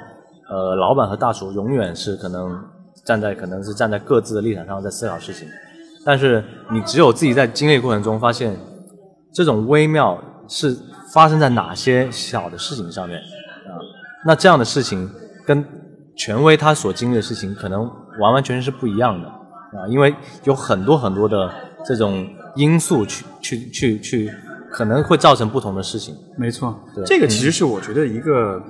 [0.50, 2.62] 呃，老板和大厨永远是可能
[3.08, 5.48] 站在可能是站在各自的立场上在思考事情，
[6.04, 8.54] 但是你只有自己在经历过程中发现，
[9.32, 10.76] 这种微妙是。
[11.10, 13.72] 发生在哪些小的事情上面啊？
[14.26, 15.10] 那这样的事情
[15.46, 15.64] 跟
[16.14, 17.80] 权威他所经历的事情可能
[18.20, 21.50] 完完全全是不一样的啊，因为有很多很多的
[21.82, 24.30] 这种因素去去去去，
[24.70, 26.14] 可能会造成不同的事情。
[26.36, 28.62] 没错，这个其实是我觉得一个，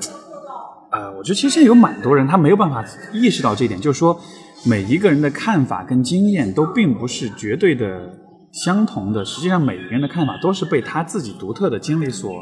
[0.99, 4.19] 呃，我觉得其实现在有蛮多人他没有办法意识到这一点，就是说
[4.65, 7.87] 每一个人的看法跟经验都并不是绝对的。
[8.51, 12.33] 相同的，实际上每个人的看法都是被他自己独特的经历所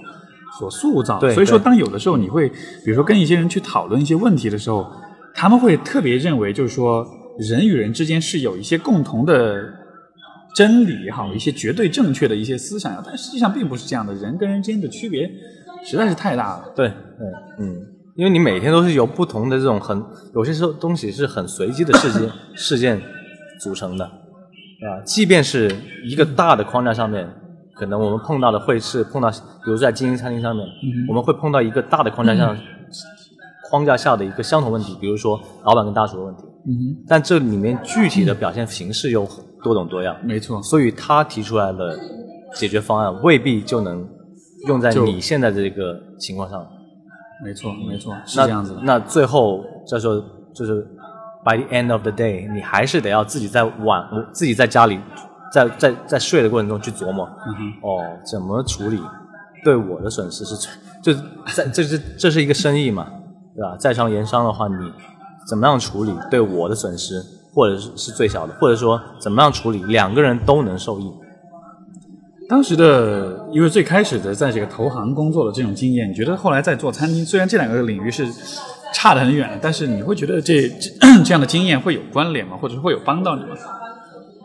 [0.57, 1.19] 所塑造。
[1.19, 4.87] 对，所以说，当有的时候你会，比如说跟一些人去讨论一些问题的时候，
[5.35, 7.05] 他们会特别认为，就是说
[7.41, 9.61] 人与人之间是有一些共同的
[10.55, 14.15] 真理也好，一些绝对正确的一些思想，但实际上并不是这样的。
[14.15, 15.29] 人跟人之间的区别
[15.85, 16.73] 实在是太大了。
[16.77, 17.27] 对，对，
[17.59, 17.77] 嗯，
[18.17, 20.03] 因为你每天都是由不同的这种很
[20.35, 23.01] 有些时候东西是很随机的事件 事件
[23.61, 24.05] 组成的。
[24.05, 25.75] 啊，即便是
[26.05, 27.27] 一个大的框架上面，
[27.75, 30.67] 可能我们碰到的会是碰到，比如在经营餐厅上面，
[31.09, 32.57] 我们会碰到一个大的框架下
[33.71, 36.43] 框架下的一个相同问题，比如说老板跟大厨的问题。
[36.69, 39.27] 嗯但这里面具体的表现形式又
[39.63, 40.17] 多种多样。
[40.25, 40.61] 没错。
[40.63, 41.99] 所以他提出来的
[42.55, 44.07] 解决方案未必就能
[44.67, 46.67] 用在你现在这个情况上。
[47.45, 48.79] 没错，没错，是这样子。
[48.83, 50.23] 那最后再说
[50.55, 50.87] 就是。
[51.45, 54.99] By the end of the day，你还是得要自己在晚，自己在家里，
[55.53, 59.01] 在在在睡的过程中去琢磨，嗯哦，怎么处理
[59.63, 60.69] 对我的损失是，
[61.01, 61.15] 就
[61.55, 63.07] 在 这是这是一个生意嘛，
[63.55, 63.77] 对吧？
[63.79, 64.75] 在商言商的话，你
[65.49, 67.23] 怎么样处理对我的损失，
[67.55, 71.09] 或者是是最小的，或者说怎么样处理两个人都能受益。
[72.49, 78.27] 当时的因为最开始的在这个投行工作的这种经验，你觉得后来在做餐厅，虽然这两个领域是。
[78.95, 80.91] 差得很远，但是你会觉得这这
[81.23, 82.57] 这样的经验会有关联吗？
[82.57, 83.49] 或者是会有帮到你吗？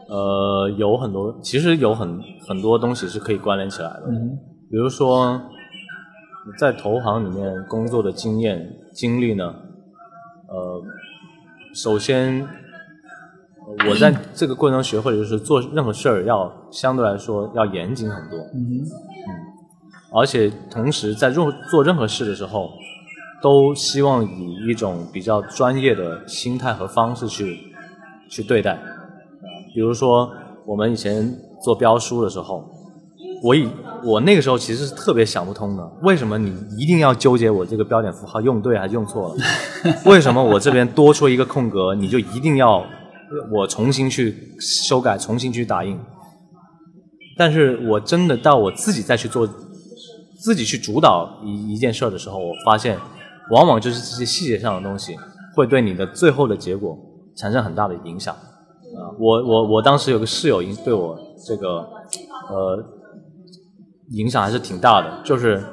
[0.09, 4.07] 呃，有很多，其实有很很多东西是可以关联起来的。
[4.09, 4.37] 嗯，
[4.69, 5.39] 比如说
[6.59, 9.45] 在投行里面工作的经验经历呢，
[10.49, 10.81] 呃，
[11.73, 12.45] 首先
[13.89, 18.37] 我在这个过程中学会的就是做任何事儿要相对来说要严谨很多。
[18.53, 19.29] 嗯嗯，
[20.13, 22.69] 而且同时在做做任何事的时候，
[23.41, 27.57] 都希望以一种比较专业的心态和方式去
[28.29, 28.79] 去对待。
[29.73, 30.29] 比如说
[30.65, 32.63] 我们以前做标书的时候，
[33.43, 33.67] 我以
[34.03, 39.35] 我那个时候其实是特别想不通的，为什么你一定要纠结我这个标点符号用对还是用错了？
[40.05, 42.85] 为什么我这边多出一个空格，你就一定要
[43.51, 45.99] 我重新去修改、重新去打印？
[47.37, 49.47] 但是我真的到我自己再去做，
[50.39, 52.97] 自己去主导一一件事儿的时候，我发现，
[53.51, 55.15] 往往就是这些细节上的东西，
[55.55, 56.97] 会对你的最后的结果
[57.35, 58.33] 产生很大的影响。
[58.35, 61.17] 啊，我我我当时有个室友，对我
[61.47, 61.87] 这个
[62.49, 62.83] 呃
[64.11, 65.63] 影响还是挺大的，就是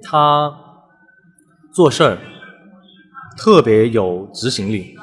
[0.00, 0.50] 他
[1.74, 2.18] 做事儿
[3.36, 4.94] 特别有执行力，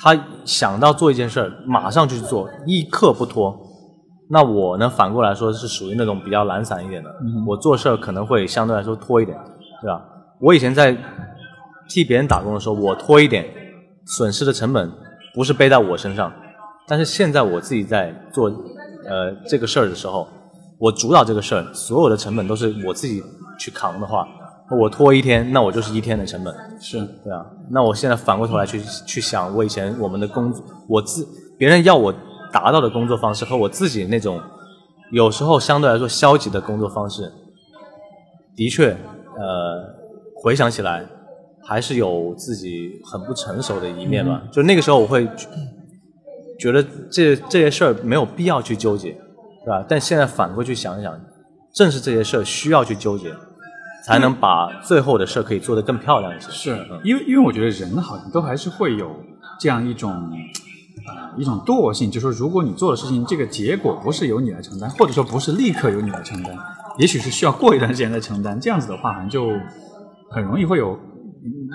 [0.00, 3.58] 他想到做一件事儿，马上就去做，一刻不拖。
[4.30, 7.10] 那我呢，反过来说是属于那种比较懒散一点的，
[7.46, 9.36] 我做事儿可能会相对来说拖一点，
[9.80, 10.02] 对吧？
[10.40, 10.96] 我以前在
[11.88, 13.44] 替别人打工的时候，我拖一点，
[14.06, 14.92] 损失的成本
[15.34, 16.32] 不是背在我身上。
[16.86, 18.48] 但是现在我自己在做
[19.08, 20.28] 呃这个事儿的时候，
[20.78, 23.22] 我主导这个事儿，所有的成本都是我自己
[23.58, 24.28] 去扛的话，
[24.70, 26.54] 我拖一天，那我就是一天的成本。
[26.80, 27.46] 是对啊。
[27.70, 31.26] 那我现在反过头来去去想，我以前我们的工作，我自
[31.56, 32.12] 别人要我
[32.52, 34.40] 达到的工作方式和我自己那种
[35.12, 37.32] 有时候相对来说消极的工作方式，
[38.56, 39.84] 的确，呃，
[40.42, 41.06] 回想起来
[41.62, 44.42] 还是有自己很不成熟的一面吧。
[44.52, 45.28] 就那个时候我会。
[46.60, 49.12] 觉得这这些事儿没有必要去纠结，
[49.64, 49.86] 对吧？
[49.88, 51.16] 但现在反过去想一想，
[51.72, 53.32] 正是这些事儿需要去纠结，
[54.04, 56.50] 才能把最后的事儿可以做得更漂亮一些。
[56.50, 59.14] 是，因为因为我觉得人好像都还是会有
[59.60, 66.56] 这样一种啊一种惰性，就是说如果你做的事情这个结果不是由你来承担，或者说不是立刻由你来承担，
[66.98, 69.50] 也许是需要过一段时间再承担，这样子的话好像就
[70.30, 70.98] 很容易会有。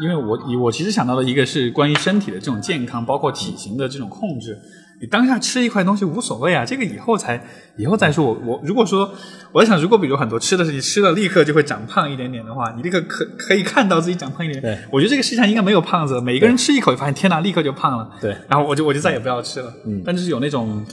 [0.01, 4.57] 因为我我其实想到的一个是关于身体的这种健康，包括体型的这种控制。
[5.03, 7.45] 你当下吃一块东西无所谓啊，这个以后才
[7.77, 8.25] 以后再说。
[8.25, 9.13] 我我如果说
[9.51, 14.61] 我在想，如果比如很多吃的事情吃了立刻就会长胖一点点的话，你立刻可可以看到自己长胖一点。
[14.61, 18.09] 对，我觉得这个世界上应该没有胖子，每一个人吃一口就发现天哪，立刻就胖了。
[18.21, 19.73] 对，然后我就我就再也不要吃了。
[19.85, 20.85] 嗯，但就是有那种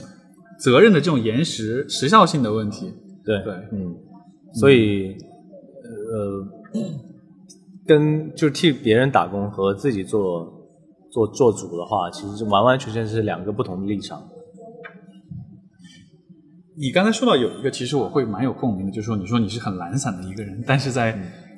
[0.59, 2.93] 责任的这种延时时效性的问题。
[3.23, 3.95] 对对，嗯，
[4.55, 5.15] 所以
[5.87, 6.83] 呃。
[7.87, 10.60] 跟就是替别人打工和自己做
[11.11, 14.21] 做做主的话，其实是完完全全是两个不同的立场。
[16.77, 21.15] 你刚才说到有一个，其实我会蛮有共鸣的，就是说你说你是很懒散的一个人，但是在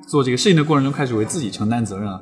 [0.10, 2.22] 做这个事情的过程中开始为自己承担责任了。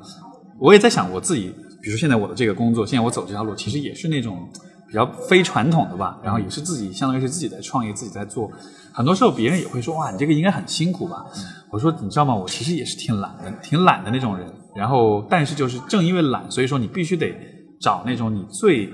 [0.59, 4.47] 我也在想我自己，比如现在我的这个工作，现在我走这条路，其实也是那种
[4.91, 8.51] 比较非传统的吧，然后也是自己相当于是自己在创业，自己在做。
[8.91, 11.25] 很多时候别人也会说哇，你这个应该很辛苦吧？
[11.69, 12.35] 我说你知道吗？
[12.35, 14.45] 我其实也是挺懒的，挺懒的那种人。
[14.75, 17.33] 然后，但是就是正因为懒，所以说你必须得
[17.79, 18.91] 找那种你最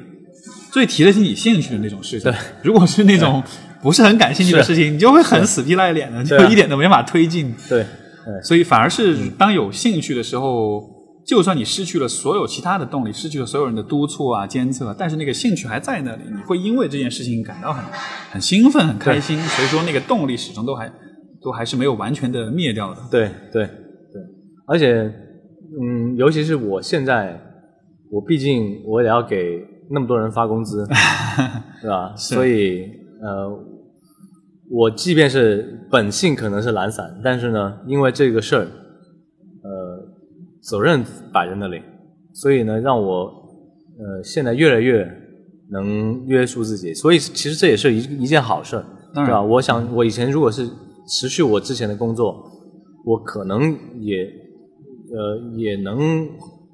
[0.72, 2.32] 最提得起你兴趣的那种事情。
[2.62, 3.42] 如果是那种
[3.82, 7.56] 不是很感兴趣的事情，你就会很死皮赖脸的，就一点都没法推进。
[7.68, 7.84] 对，
[8.44, 10.97] 所以反而是当有兴趣的时候。
[11.28, 17.84] 就算你失去了所有其他的动力，失去了所有人的督促啊、监测，但是那个兴趣还在那里，你会因为这件事情感到很
[18.32, 19.38] 很兴奋、很开心。
[19.38, 20.90] 所以说，那个动力始终都还
[21.44, 23.02] 都还是没有完全的灭掉的。
[23.12, 24.22] 对对对，
[24.68, 25.04] 而且，
[25.82, 27.38] 嗯，尤其是我现在，
[28.10, 29.60] 我毕竟我也要给
[29.92, 30.88] 那么多人发工资，
[31.84, 32.16] 对吧？
[32.16, 32.84] 所以，
[33.22, 33.50] 呃，
[34.72, 38.66] 我即便是本性可能是懒散，但是呢，因为这个事儿。
[40.68, 41.02] 责任
[41.32, 41.82] 摆在那里，
[42.34, 43.24] 所以呢，让我
[43.98, 45.10] 呃现在越来越
[45.72, 49.42] 能约束自己，所以其实这也是一一件好事，对吧？
[49.42, 50.68] 我想我以前如果是
[51.08, 52.36] 持续我之前的工作，
[53.06, 54.18] 我可能也
[55.14, 56.28] 呃也能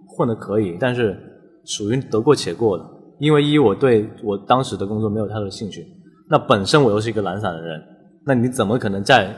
[0.08, 1.15] 混得可以，但是
[1.63, 2.84] 属于得过且过的，
[3.19, 5.86] 因为一我对我当时的工作没有太多兴趣，
[6.32, 7.79] 那本身我又是一个懒散的人，
[8.25, 9.32] 那你怎么可能在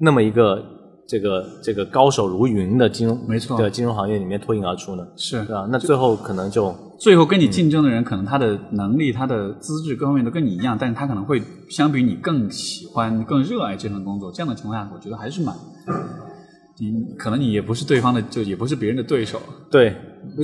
[0.00, 0.60] 那么一个？
[1.06, 5.68] 这个这个高手如云的金融，没错，的金融行业里面脱颖而出呢，是，对吧？
[5.70, 14.32] 那最后可能就最后跟你竞争的人，可能他的能力、他的资质各方面都跟你一样，但是他可能会相比你更喜欢、更热爱这份工作。
[14.32, 15.54] 这样的情况下，我觉得还是蛮，
[16.78, 19.38] 你可能你也不是对方的，就也不是别人的对手。
[19.70, 19.94] 对，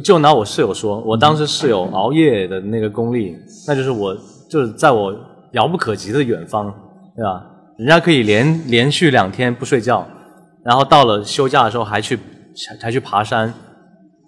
[0.02, 3.34] 就拿我室友说，我当时室友熬夜的那个功力，
[3.66, 4.14] 那就是我
[4.50, 5.14] 就是在我
[5.52, 6.70] 遥不可及的远方，
[7.16, 7.46] 对吧？
[7.78, 10.06] 人家可以连连续两天不睡觉。
[10.64, 12.18] 然后到了休假的时候，还去
[12.80, 13.52] 还去爬山，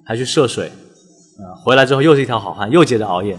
[0.05, 3.37] 还去涉水，啊，回来之后又是一条好汉，又接着熬夜。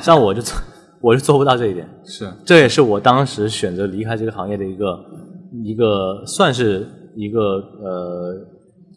[0.00, 0.58] 像我就做，
[1.00, 1.88] 我就做不到这一点。
[2.04, 4.98] 是，这也是我当时选择离开这个行业的一个
[5.64, 6.86] 一个算是
[7.16, 7.40] 一个
[7.80, 8.34] 呃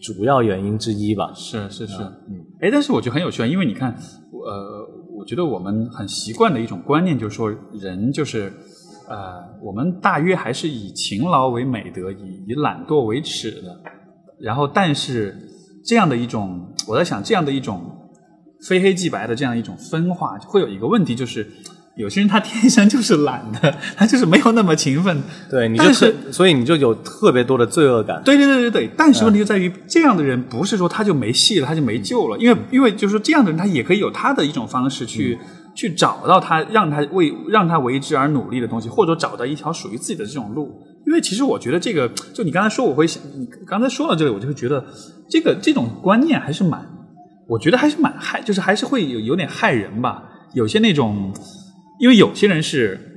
[0.02, 1.32] 主要原因之一吧。
[1.36, 4.86] 是是是，嗯，哎，但是我觉得很有趣啊，因为你看，呃，
[5.18, 8.52] 我觉得我们很习惯的一种观念就是说，人就是
[9.08, 13.82] 呃，我们大约还是以勤劳为美德，以以懒惰为耻的。
[14.40, 15.36] 然后，但是
[15.86, 17.92] 这样的一种，我在想，这样的一种。
[18.68, 21.46] 非黑即白的这样一种分化，会有一个问题，就是
[21.98, 25.22] 有些人他天生就是懒的，他就是没有那么勤奋。
[25.52, 28.20] 对，你就是，所以你就有特别多的罪恶感。
[28.24, 28.90] 对对对对对。
[28.98, 35.38] 但是问题就在于，这样的人不是说他就没戏了，他就没救了，因为因为就是说这样的人，他也可以有他的一种方式去
[35.76, 40.82] 去找到他让他为让他为之而努力的东西，或者找到一条属于自己的这种路。
[41.06, 44.84] 因为其实我觉得这个，就你刚才说，我会想，你刚才说到这里，我就会觉得
[45.30, 46.84] 这个这种观念还是蛮。
[47.48, 50.24] 我觉得还是蛮害，就是还是会有有点害人吧。
[50.54, 51.32] 有些那种，
[52.00, 53.15] 因为有些人是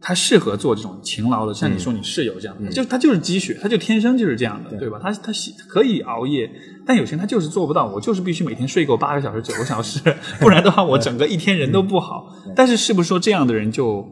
[0.00, 4.98] 他适合做这种勤劳的，像你说你室友这样，就他就是积雪，他就天生就是这样的，对吧？
[5.02, 5.30] 他他
[5.68, 6.50] 可以熬夜，
[6.86, 7.86] 但有些人他就是做不到。
[7.86, 10.00] 我就是必须每天睡够八个小时、九个小时，
[10.40, 12.34] 不然的话我整个一天人都不好。
[12.56, 14.04] 但是是不是说这样的人就，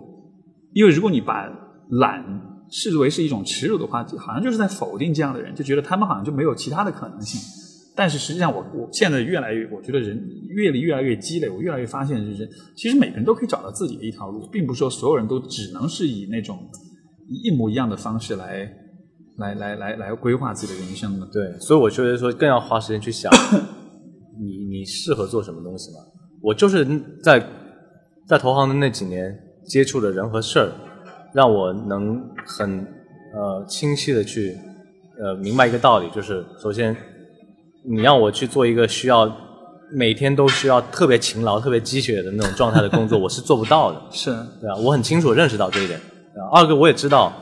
[0.75, 1.49] 因为如果你把
[1.91, 2.23] 懒
[2.71, 7.41] 视为是一种耻辱的话，好像就是在否定这样的人，就觉得他们好像就没有其他的可能性。
[7.97, 10.17] 但是实际上，我我现在越来越，我觉得人
[10.49, 16.59] 阅历越来越积累，我越来越发现，就是其实每个人都可以找到自己的一条路，并不是说所有人都只能是以那种
[17.29, 18.69] 一模一样的方式来
[19.37, 21.27] 来来来来规划自己的人生的。
[21.33, 23.31] 对，所以我觉得说更要花时间去想，
[24.41, 25.99] 你你适合做什么东西嘛？
[26.43, 26.85] 我就是
[27.23, 27.47] 在
[28.27, 30.73] 在投行的那几年接触的人和事儿，
[31.35, 32.81] 让我能很
[33.35, 34.57] 呃清晰的去
[35.23, 36.97] 呃明白一个道理，就是首先。
[37.91, 39.25] 你让我去做一个需要
[39.91, 44.01] 每天都需要特别勤劳、特别积雪的那种状态的工作，我是做不到的。
[44.13, 46.01] 是，对啊，我很清楚认识到这一点。
[46.53, 47.33] 二个，我也知道，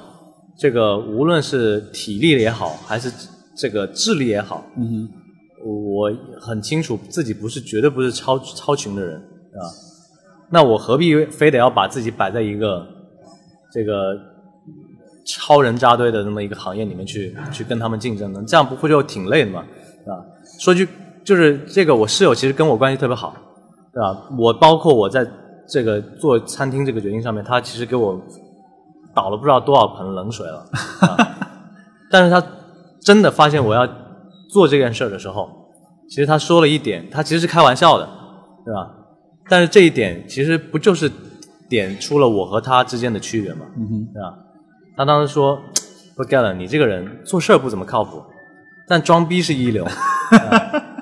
[0.59, 3.13] 这个无论是体力也好，还是
[3.57, 5.09] 这个智力也好，嗯，
[5.65, 9.69] 我很清楚自己不是绝对不是超超群的人，啊，
[10.51, 12.87] 那我何必非得要把自己摆在一个
[13.71, 14.17] 这个
[15.27, 18.43] 超人扎堆的那么一个行业里面去去跟他们竞争呢？
[18.47, 19.61] 这样不会就挺累的吗？
[20.07, 20.25] 啊，
[20.59, 20.89] 说句
[21.27, 23.35] 就是这个，我室友其实跟我关系特别好，
[23.93, 24.29] 对吧？
[24.39, 25.27] 我包括我在
[25.69, 28.19] 这个做餐厅这个决定上面，他其实给我
[29.13, 30.65] 倒了不知道多少盆冷水了。
[32.09, 32.41] 但是他
[33.01, 33.85] 真的发现我要
[34.49, 35.51] 做这件事儿的时候，
[36.09, 38.09] 其实他说了一点，他其实是开玩笑的，
[38.65, 38.89] 对吧？
[39.49, 41.11] 但是这一点其实不就是
[41.69, 43.67] 点出了我和他之间的区别吗？
[44.15, 44.39] 对吧？
[44.97, 45.59] 他当时说，
[46.17, 46.23] 不
[46.57, 48.23] 你这个人做事儿不怎么靠谱。
[48.89, 49.85] 但装逼是一流，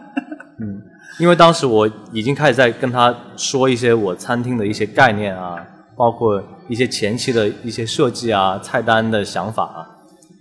[0.59, 0.83] 嗯，
[1.19, 5.65] 因为当时我已经开始在跟他说一些我餐厅的一些概念啊，
[5.97, 9.79] 包括一些前期的一些设计啊、菜单的想法啊，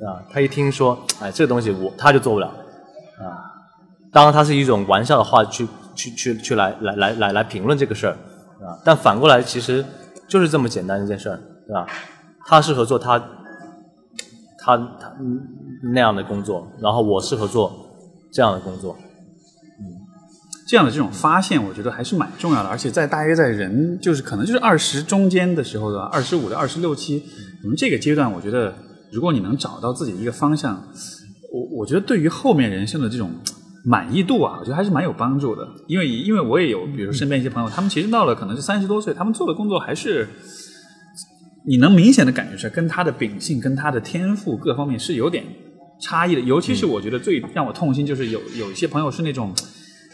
[0.05, 3.25] 啊，他一听说，哎，这个东西我他就做不了，啊，
[4.11, 8.13] 当然他是一种玩笑的话去去去去来来来来来评论这个事儿，
[8.65, 9.83] 啊，但反过来其实
[10.27, 11.85] 就是这么简单一件事儿，对吧？
[12.45, 13.21] 他适合做他。
[14.65, 15.13] 他他
[15.93, 17.69] 那样的工作，然后我适合做
[18.31, 18.95] 这样的工作，
[20.73, 22.67] 这样的这种发现，我觉得还是蛮重要的。
[22.67, 27.21] 而且在大约在人就是可能就是二十中间的时候的二十五到二十六七，
[27.63, 28.73] 我们这个阶段，我觉得
[29.11, 30.83] 如果你能找到自己一个方向，
[31.53, 33.29] 我我觉得对于后面人生的这种
[33.85, 35.67] 满意度啊，我觉得还是蛮有帮助的。
[35.87, 40.27] 因为因为我也有，比如身边一些朋友，他们其实到了可能是三十多岁，他们做的工作还是。
[41.65, 45.45] 你能明显的感觉出来，跟他的秉性、跟他的天赋各方面是有点
[46.01, 46.41] 差异的。
[46.41, 49.53] 尤其是我觉得最让我痛心，就是有有一些朋友是那种，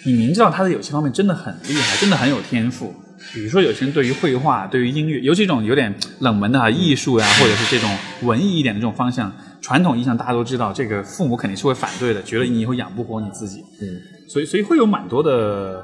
[0.05, 2.93] 你明知道他在有些方面真的很厉害，真的很有天赋。
[3.33, 7.89] 比如说有些人对于绘画、对于音乐，尤其这种有点冷门的啊艺术呀，或者是这种
[8.23, 9.31] 文艺一点的这种方向，
[9.61, 13.59] 传统意义上大家都知道，这个父母肯定是会反对的，觉得你以后养不活你自己。
[13.81, 15.83] 嗯，所以所以会有蛮多的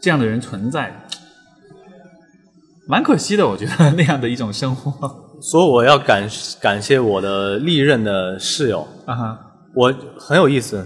[0.00, 1.06] 这样的人存在。
[2.88, 4.90] 蛮可惜的，我觉得那样的一种生活。
[5.42, 6.26] 所以我要感
[6.60, 9.38] 感谢我的历任的室友啊哈，
[9.74, 10.84] 我很有意思。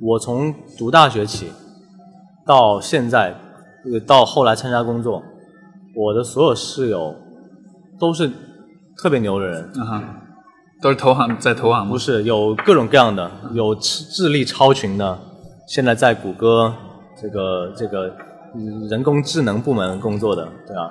[0.00, 1.46] 我从读大学起
[2.46, 3.34] 到现在，
[4.06, 5.22] 到后来参加工作，
[5.94, 7.14] 我的所有室友
[7.98, 8.30] 都是
[8.96, 10.04] 特别牛的人啊哈，
[10.80, 11.90] 都是投行在投行吗？
[11.90, 15.18] 不是，有各种各样的，有智力超群的，
[15.66, 16.72] 现在在谷歌
[17.20, 18.14] 这个这个
[18.88, 20.90] 人工智能部门工作的，对吧？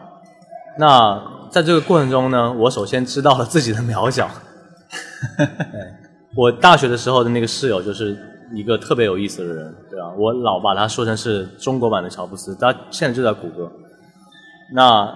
[0.77, 4.29] 那在这个过程中呢，我首先知道了自己的渺小。
[6.35, 8.17] 我大学的时候的那个室友就是
[8.53, 10.11] 一个特别有意思的人，对吧？
[10.17, 13.71] 我老把他说成是中国版的乔布斯，他现在就在谷歌。
[14.73, 15.13] 那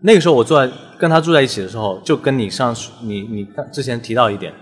[0.00, 4.52] 那个时候我坐在跟他住在一起的时候，就跟你上你你之前提到一点，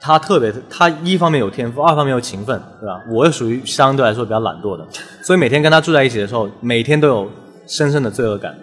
[0.00, 3.02] 他特别他一方面有天赋，二方面又勤奋，对吧？
[3.10, 4.86] 我又属于相对来说比较懒惰的，
[5.22, 7.30] 所以每天跟他住在一起的时候，每天都有
[7.66, 8.56] 深深的罪恶感，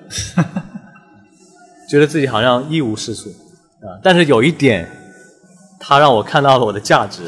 [1.89, 3.29] 觉得自己好像一无是处
[3.81, 3.97] 啊。
[4.03, 4.87] 但是有一点。
[5.79, 7.21] 他让我看到了我的价值，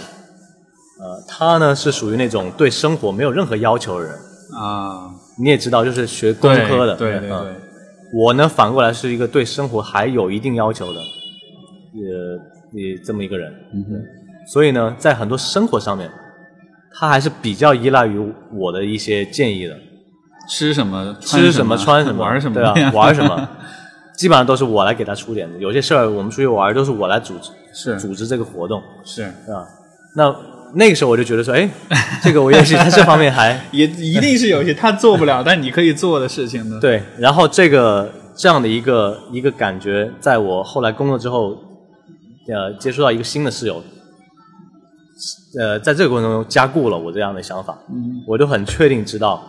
[0.99, 4.13] 呃，他呢是属于那种对生活没有任何要求的人
[4.53, 5.09] 啊。
[5.41, 7.37] 你也知道，就是学工科的，对对对。
[8.13, 10.99] 我呢反过来是一个对生活还有一定要求的，
[11.93, 13.51] 也也这么一个人。
[13.73, 14.03] 嗯哼。
[14.51, 16.09] 所以呢，在很多生活上面，
[16.93, 18.19] 他还是比较依赖于
[18.51, 19.77] 我的一些建议的。
[20.49, 21.15] 吃什么？
[21.21, 21.77] 吃什么？
[21.77, 22.23] 穿什么？
[22.23, 22.55] 玩什么？
[22.55, 22.91] 对啊？
[22.91, 23.47] 玩什么？
[24.17, 29.65] 基本上都是我来给他出点子，有些事儿我们出去玩都是我来组织，是组织这个活动，是是吧？
[30.15, 30.35] 那
[30.75, 31.69] 那个时候我就觉得说，哎，
[32.23, 36.79] 这个我也许在这方面还 也一定是有些他做不了， 但你可以做的事情呢。
[36.79, 41.57] 对，然后这个这样的一个一个感觉，在我后来工作之后，
[42.47, 43.83] 呃，接触到一个新的室友，
[45.59, 49.43] 呃，在这个过程中加固了我这样的想法，嗯，我就很确定知道，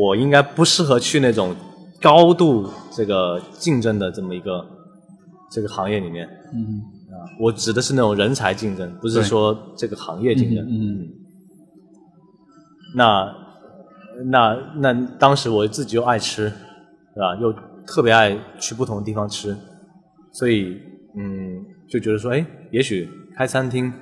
[0.00, 1.54] 我应该不适合去那种。
[1.98, 4.64] 高度这个竞争的这么一个
[5.50, 6.95] 这个行业里面，嗯啊，
[7.40, 10.66] 我指的是那种人才竞争，不是说这个行业竞争。
[10.68, 11.08] 嗯，
[12.94, 13.34] 那
[14.30, 16.50] 那那当时我自己又爱吃，
[17.14, 17.36] 对吧？
[17.40, 17.52] 又
[17.86, 19.56] 特别爱去不同的地方吃，
[20.32, 20.80] 所以
[21.16, 23.92] 嗯，就觉得说，哎，也许开餐厅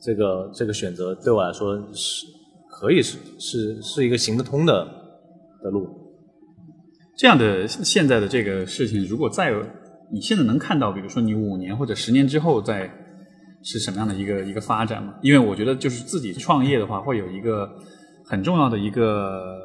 [0.00, 2.26] 这个这个选择对我来说是
[2.68, 4.84] 可以是是是一个行得通的
[5.62, 5.88] 的路。
[7.16, 9.62] 这样的现在的这个事情，如果再有，
[10.12, 12.90] 你现在能看到，比如说你五年或者十年之后，再
[13.62, 15.14] 是什么样的一个一个发展吗？
[15.22, 17.68] 因为我觉得，就是自己创业的话，会有一个
[18.24, 19.58] 很重要的一个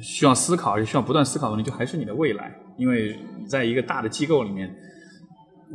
[0.00, 2.54] 需要思考，也需要不断思考的问题，就还是你的未来。
[2.76, 4.72] 因为你在一个大的机构里面，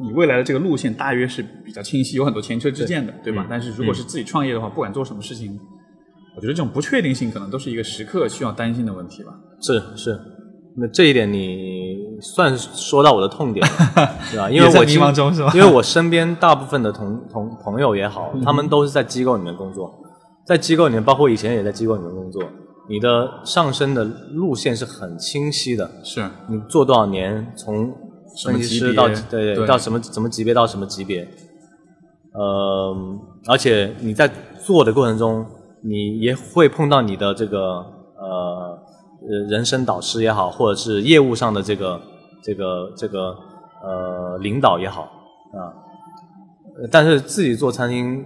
[0.01, 3.45] 你未来的这个路线大约是比较清晰，有很多前车之鉴的，对吧？
[3.49, 5.59] 但是如果是自己创业的话，不管做什么事情，
[6.35, 9.33] 我觉得这种不确定性可能都是一个时刻需要担心的问题吧。
[9.61, 10.17] 是是。
[10.77, 11.74] 那这一点你
[12.21, 13.73] 算说到我的痛点了，
[14.31, 14.49] 对吧？
[14.49, 15.51] 因为我迷茫中是吧？
[15.53, 19.93] 因为我身边大部分的同同朋友也好，他们都是在机构里面工作，
[20.45, 22.41] 在机构里面，包括以前也在机构里面工作，
[22.89, 25.89] 你的上升的路线是很清晰的。
[26.03, 27.93] 是你做多少年，从
[28.43, 31.27] 分析师到对对到什么什么级别到什么级别，
[32.33, 32.95] 呃，
[33.47, 34.29] 而且你在
[34.63, 35.45] 做的过程中，
[35.83, 37.59] 你也会碰到你的这个
[38.17, 38.74] 呃。
[39.27, 41.99] 呃，人生导师也好，或者是业务上的这个、
[42.43, 43.35] 这个、这个
[43.81, 45.73] 呃领导也好啊，
[46.91, 48.23] 但是自己做餐厅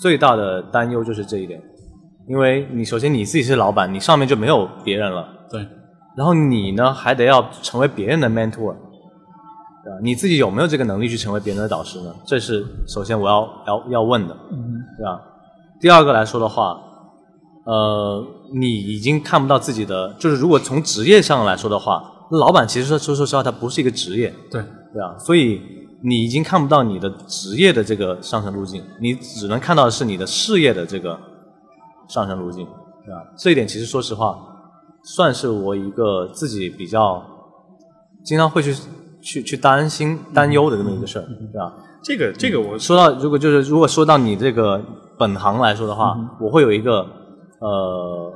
[0.00, 1.62] 最大的担忧就是这一点，
[2.26, 5.64] 因为你首先你自己是老板，你上面就没有别人了，对，
[6.16, 8.74] 然后你呢还得要成为别人的 mentor，
[9.84, 9.98] 对吧？
[10.02, 12.12] 你自己有没有这个能力去成为别人的导师呢？
[12.26, 15.20] 这是首先我要要要问的，嗯，对吧？
[15.80, 16.76] 第二个来说的话。
[17.68, 25.60] 呃，你已经看不到自己的，就是如果从职业上来说的话，老板其实说说实话，他不是一个职业，对对啊，所以
[26.02, 31.20] 你已经看不到你的职业的这个上升路径，你只能看到的是你的事业的这个
[32.08, 32.64] 上升路径，
[33.04, 33.20] 对吧？
[33.36, 34.38] 这一点其实说实话，
[35.04, 37.22] 算是我一个自己比较
[38.24, 38.74] 经常会去
[39.20, 41.74] 去去担心担忧的这么一个事儿，对吧？
[42.02, 44.82] 这个这个我说到，如果就是如果说到你这个
[45.18, 47.06] 本行来说的话，我会有一个。
[47.60, 48.32] 呃，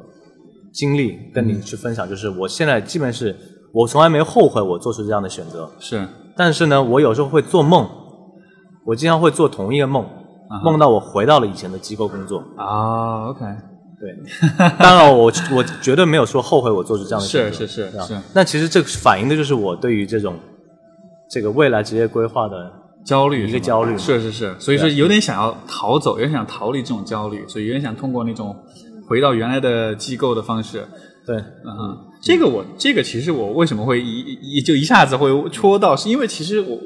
[0.73, 3.37] 经历跟你去分享，就是我现在基本是，
[3.73, 5.71] 我从来没后悔我做出这样的选择。
[5.79, 7.89] 是，但是呢，我有时候会做梦，
[8.87, 10.05] 我经常会做同一个梦，
[10.65, 12.43] 梦到我回到了以前的机构工作。
[12.57, 13.45] 啊，OK，
[14.01, 17.59] 对，当然我我绝对没有说后悔我做出这样的选择。
[17.59, 18.19] 是是是是。
[18.35, 20.35] 那其实这反映的就是我对于这种
[21.31, 22.73] 这个未来职业规划的
[23.05, 23.97] 焦虑，一个焦虑。
[23.97, 28.57] 是是是，所以说有点想要逃走，有点想逃离这种焦虑，所以有点想通过那种。
[29.07, 30.87] 回到原来的机构的方式，
[31.27, 36.79] 对，嗯，这个我这个其实我为什么会一一就一下子会戳到，是因为其实我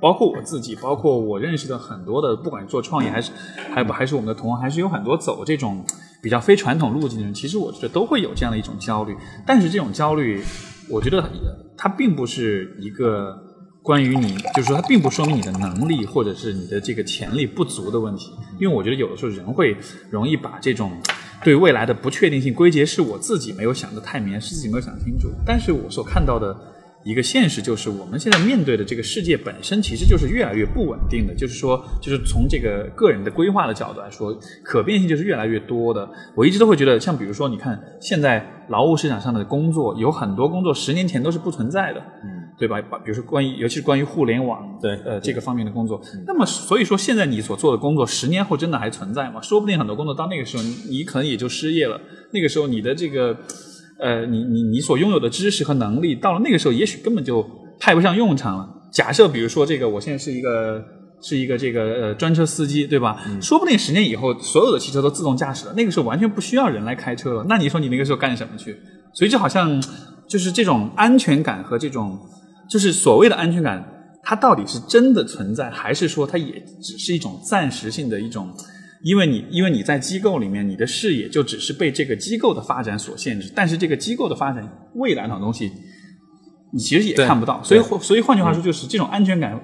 [0.00, 3.32] 包括我自己，包括我认识的很多的，不管做创业还是
[3.72, 5.84] 还不还是我们的同行，还是有很多走这种
[6.22, 9.16] 比较非传统路径的人，其实我觉得都会有这样的一种焦虑。
[9.46, 10.42] 但是这种焦虑，
[10.90, 11.30] 我觉得
[11.76, 13.34] 它并不是一个
[13.82, 19.76] 关于你，就是说它并不说明你的能力或者是你的这个潜力不足的问题，因为我觉得有的时候人会
[20.10, 20.92] 容易把这种。
[21.44, 25.28] 对未来的不确定性归结是我自己没有想得太明，是自己没有想清楚。
[25.44, 26.56] 但是我所看到的
[27.04, 31.34] 一个现实就是，我们现在面对的这个世界本身其实就是越来越不稳定的。
[31.34, 36.08] 就是说，就是从这个个人的规划的角度来说，可变性就是越来越多的。
[36.34, 42.02] 我一直都会觉得，像比如说，你看现在劳务市场上的工作，有很多工作十年前都是不存在的，
[42.58, 42.80] 对吧？
[43.04, 46.00] 比如说关于，尤其是关于互联网，对，呃，这个方面的工作。
[46.26, 49.40] 那么，所以说现在你所做的工作，十年后真的还存在吗？
[49.40, 52.00] 说不定很多工作到那个时候，你可能也就失业了。
[52.32, 53.36] 那个时候，你的这个。
[53.96, 57.48] 呃，你你你所拥有的知识和能力，到了那个时候，也许根本就
[57.78, 58.68] 派不上用场了。
[58.92, 60.84] 假设比如说，这个我现在是一个
[61.22, 63.24] 是一个这个呃专车司机，对吧？
[63.40, 67.46] 说不定十年以后，所有的汽车都自动驾驶了，那个时候完全不需要人来开车了。
[67.48, 68.76] 那你说你那个时候干什么去？
[69.14, 69.80] 所以就好像
[70.26, 72.18] 就是这种安全感和这种
[72.68, 73.84] 就是所谓的安全感，
[74.22, 78.48] 它到底是真的存在，还是说它也只是一种暂时性的一种？
[79.02, 83.52] 因为你，因为你在机构里面，你的视野就只是被这个机构的发展所限制。
[83.54, 85.70] 但是这个机构的发展未来的东西，
[86.72, 87.62] 你其实也看不到。
[87.62, 89.60] 所以，所以换句话说，就是这种安全感，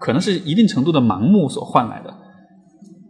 [0.00, 2.12] 可能是一定程度的盲目所换来的。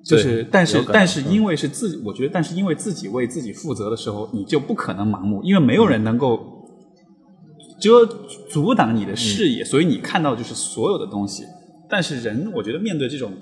[0.05, 6.52] 就是，但是，但是因为是自己，我觉得，但是因为自己为自己负责的时候，你就不可能盲目，因为没有人能够
[7.83, 8.07] 遮
[8.49, 11.43] 阻挡你的视野，所以你看到就是所有的东西。
[11.91, 13.33] 但是人，我觉得面对这种。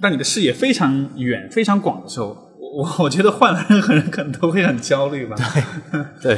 [0.00, 5.36] 当你的视野非常远、非常广的时候，我我觉得换了任何人可能都会很焦虑吧。
[6.20, 6.36] 对，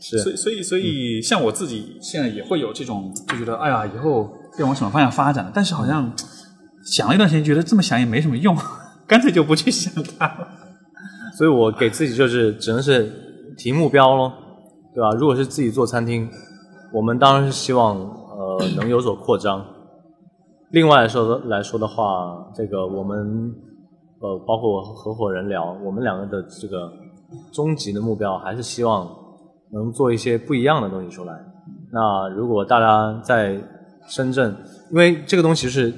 [0.00, 0.18] 是。
[0.18, 5.50] 所以，所以，所以，像我自己现在也会有这种，就觉得哎呀，以后要往什么方向发展？
[5.54, 6.12] 但是好像
[6.84, 8.56] 想了一段时间，觉得这么想也没什么用，
[9.06, 10.48] 干脆就不去想它了。
[11.38, 14.32] 所以我给自己就是只能是提目标咯，
[14.96, 15.10] 对吧？
[15.18, 16.26] 如果是自己做餐厅，
[16.90, 19.62] 我们当然是希望呃能有所扩张。
[20.70, 23.54] 另外来说来说的话，这个我们
[24.22, 26.90] 呃，包括我合伙人聊，我们两个的这个
[27.52, 29.06] 终极的目标还是希望
[29.70, 31.34] 能做一些不一样的东西出来。
[31.92, 33.60] 那如果大家在
[34.08, 34.56] 深圳，
[34.90, 35.92] 因为这个东西是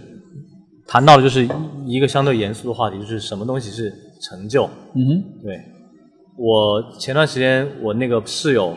[0.89, 1.49] 谈到的就是
[1.87, 4.65] 一个相对严肃的话题，就是什么东西是成就？
[4.97, 5.78] 嗯哼，对。
[6.39, 8.75] 我前段时间我那个室友。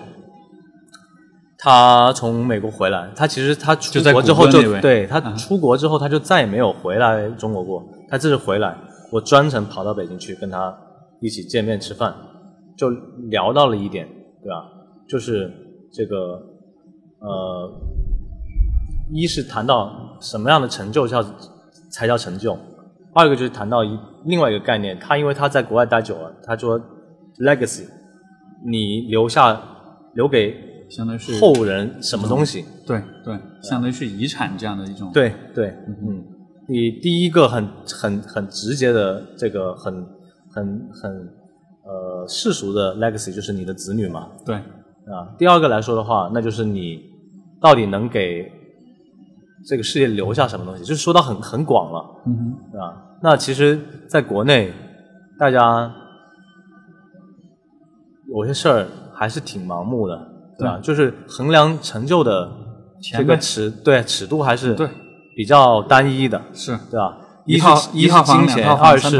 [1.63, 7.83] 他从美国回来，他其实他出国之后就对他出国之后他就再也没有回来中国过。
[8.09, 8.75] 他这次回来，
[9.11, 10.75] 我专程跑到北京去跟他
[11.19, 12.15] 一起见面吃饭，
[12.75, 12.89] 就
[13.29, 14.07] 聊到了一点，
[14.41, 14.65] 对吧？
[15.07, 15.53] 就是
[15.93, 16.15] 这个
[17.19, 17.71] 呃，
[19.13, 21.23] 一是谈到什么样的成就叫
[21.91, 22.57] 才叫成就，
[23.13, 26.81] 二个就是谈到一另外一个概念，他因为他在国外待久了，他说
[27.39, 27.85] legacy，
[28.65, 29.61] 你留下
[30.13, 30.69] 留给。
[30.91, 32.65] 相当于是后人什么东西？
[32.85, 35.09] 对对，相当于是遗产这样的一种。
[35.13, 36.21] 对对，嗯，
[36.67, 40.05] 你第一个很很很直接的这个很
[40.49, 41.29] 很很
[41.85, 44.27] 呃世俗的 legacy 就是你的子女嘛。
[44.45, 46.99] 对啊，第二个来说的话，那就是你
[47.61, 48.51] 到底能给
[49.65, 50.83] 这个世界留下什么东西？
[50.83, 52.35] 就是说到很很广了，嗯
[52.73, 53.79] 哼，啊，那其实
[54.09, 54.73] 在国内
[55.39, 55.89] 大家
[58.35, 60.27] 有些事儿还是挺盲目的。
[60.57, 60.79] 对吧？
[60.83, 62.47] 就是衡量成就的
[63.01, 64.87] 这个尺，对尺度还是对
[65.35, 67.17] 比较单一的，是对吧？
[67.47, 69.19] 一套一套金钱，二是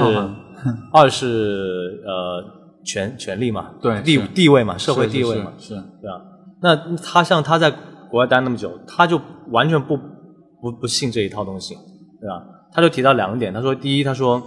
[0.94, 2.44] 二是呃
[2.86, 6.22] 权权力嘛，对地地位嘛，社会地位嘛，是对吧？
[6.62, 7.72] 那他像他在
[8.12, 11.74] 国外待那么久，他就完全不不不信这一套东西，
[12.20, 12.44] 对吧？
[12.72, 14.44] 他就提到两点，他说第一，他说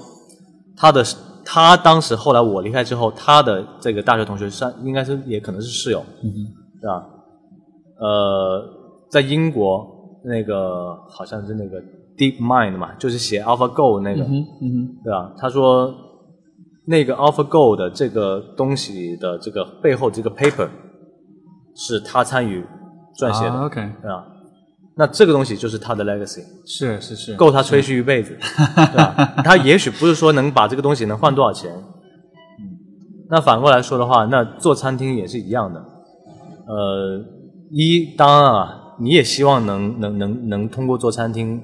[0.76, 1.04] 他的。
[1.44, 6.04] 他当时后来我离开之后，他的这个大学同学是应该是也可能是室友，
[6.80, 7.06] 对吧？
[7.98, 8.62] 呃，
[9.10, 9.86] 在英国
[10.24, 11.80] 那个好像是那个
[12.16, 14.24] Deep Mind 嘛，就是写 AlphaGo 那个，
[15.04, 15.32] 对吧？
[15.38, 15.94] 他说
[16.86, 20.68] 那个 AlphaGo 的这个东西的这个背后这个 paper
[21.74, 22.64] 是他参与
[23.16, 24.26] 撰写的，OK，对吧？
[24.96, 28.36] 那这个东西就是他的 legacy，是是是，够他吹嘘一辈子，
[28.76, 29.34] 对吧？
[29.44, 32.62] 他也许不是说能把这个东西能换多少钱，嗯，
[33.28, 35.80] 那反过来说的话，那做餐厅也是一样的，
[36.66, 37.20] 呃，
[37.70, 41.60] 一当然啊，你也希望能能能能通过做餐厅，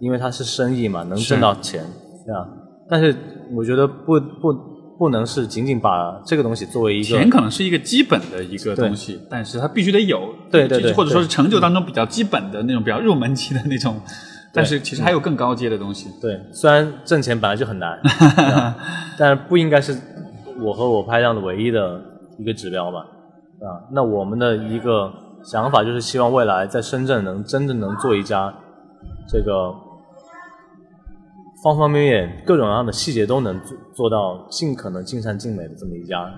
[0.00, 1.84] 因为它是生意嘛，能挣到钱，
[2.24, 2.48] 对吧？
[2.88, 3.16] 但是
[3.56, 4.71] 我觉得不不。
[4.98, 14.00] 不能是仅仅把这个东西作为一个钱，可能是一个基本的一个东西，但是它必须得有，对对对，或者说是成就当中比较基本的那种比较入门级的那种，
[14.52, 16.08] 但是其实还有更高阶的东西。
[16.20, 18.00] 对，虽然挣钱本来就很难，
[19.18, 19.98] 但是不应该是
[20.60, 22.00] 我和我拍档的唯一的
[22.38, 23.00] 一个指标吧？
[23.60, 25.12] 啊，那我们的一个
[25.42, 28.54] 想法就是希望未来在深圳能真正能做一家
[29.28, 29.74] 这个。
[31.62, 36.28] 方方面面、各种各样的细节都能做做到尽可能尽善尽美的这么一家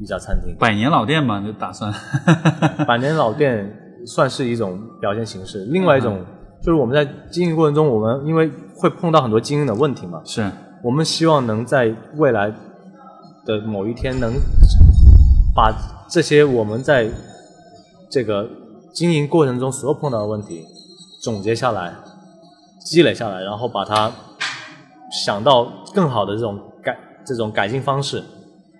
[0.00, 1.92] 一家餐厅，百年老店嘛，就打算
[2.86, 3.70] 百年老店
[4.06, 5.64] 算是一种表现形式。
[5.66, 6.24] 另外一种
[6.62, 10.50] 就是我们在经营过程中，我们因为会碰到很多经营的问题嘛，是
[10.84, 12.50] 我们希望能在未来
[13.44, 14.34] 的某一天能
[15.54, 15.74] 把
[16.08, 17.10] 这些我们在
[18.08, 18.48] 这个
[18.94, 20.64] 经营过程中所有碰到的问题
[21.22, 21.92] 总结下来、
[22.84, 24.10] 积累下来，然后把它
[25.10, 28.22] 想到更好的这种改这种改进方式，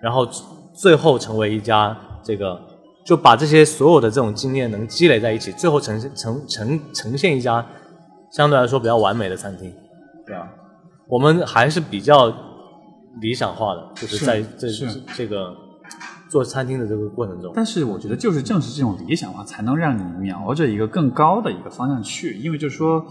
[0.01, 0.27] 然后
[0.73, 2.59] 最后成为一家这个
[3.05, 7.65] 就把这些所有的这种经验能积累在一起，最后呈现呈呈呈现一家
[8.31, 9.73] 相对来说比较完美的餐厅，
[10.25, 10.47] 对吧？
[11.07, 12.33] 我们还是比较
[13.19, 14.67] 理想化的，就是在这
[15.13, 15.53] 这个
[16.29, 17.51] 做餐厅的这个过程中。
[17.53, 22.37] 但是我觉得，就是正是这种理想化，才能让你瞄着一个更高的一个方向去。
[22.37, 23.05] 因为就是说，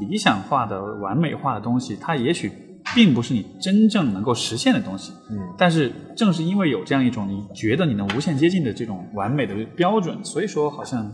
[0.00, 2.50] 理想化的、完美化的东西，它也许
[2.94, 5.12] 并不是你真正能够实现的东西。
[5.30, 5.38] 嗯。
[5.56, 11.10] 但是正是因为有这样一种你觉得你能无限接近的这种完美的标准，所以说好像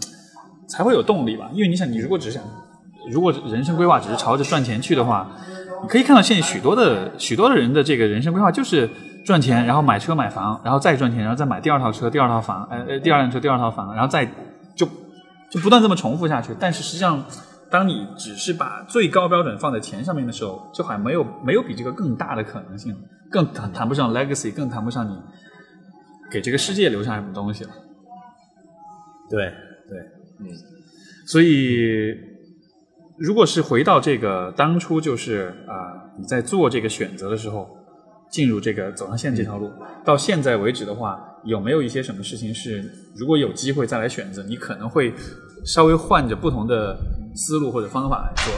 [0.67, 1.51] 才会有动力吧。
[1.53, 2.43] 因为你想，你如果只想，
[3.11, 5.31] 如果人生规划只是朝着赚钱去的话。
[5.83, 8.89] 你可以看到现在许多的 许多的人的这个人生规划就是
[9.23, 14.25] 赚钱，然后买车买房，然后再赚钱，然后再买第二套车、第二套房，呃呃，第二辆车、第二套房，然后再
[14.75, 14.89] 就
[15.51, 16.53] 就不断这么重复下去。
[16.59, 17.23] 但是实际上，
[17.75, 25.19] 当你只是把最高标准放在钱上面的时候，就好像没有没有比这个更大的可能性了，更谈谈不上 legacy，更谈不上你
[26.31, 27.71] 给这个世界留下什么东西了。
[29.29, 29.53] 对
[29.89, 29.99] 对，
[30.39, 30.47] 嗯，
[31.27, 32.15] 所以。
[33.17, 37.69] 如果是回到这个当初，就是啊，你在做这个选择的时候，
[38.29, 39.71] 进入这个走上线这条路，
[40.05, 45.15] 到现在为止的话，有没有一些什么事情是，如果有机会再来选择，你可能会
[45.65, 46.99] 稍微换着不同的
[47.35, 48.55] 思路或者方法来做？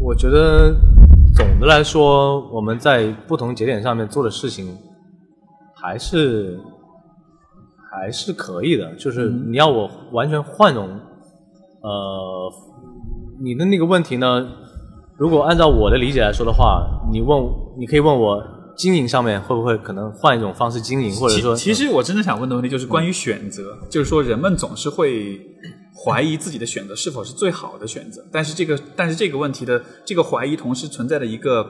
[0.00, 0.74] 我觉得
[1.34, 4.76] 总的来说，我们在不同节点上面做的事情，
[5.74, 6.58] 还是。
[7.90, 10.86] 还是可以的，就是你要我完全换种，
[11.80, 12.52] 呃，
[13.40, 14.46] 你的那个问题呢？
[15.16, 17.42] 如果按照我的理解来说的话，你问，
[17.78, 18.44] 你可以问我
[18.78, 25.38] 经营上面会不会可能换一种方式经营，或者说，其实我真的想问的问题就是关于选择，就是说人们总是会
[26.04, 31.66] 怀疑自己的选择是否是最好的选择，但是这个，但是这个问题的这个怀疑同时存在的一个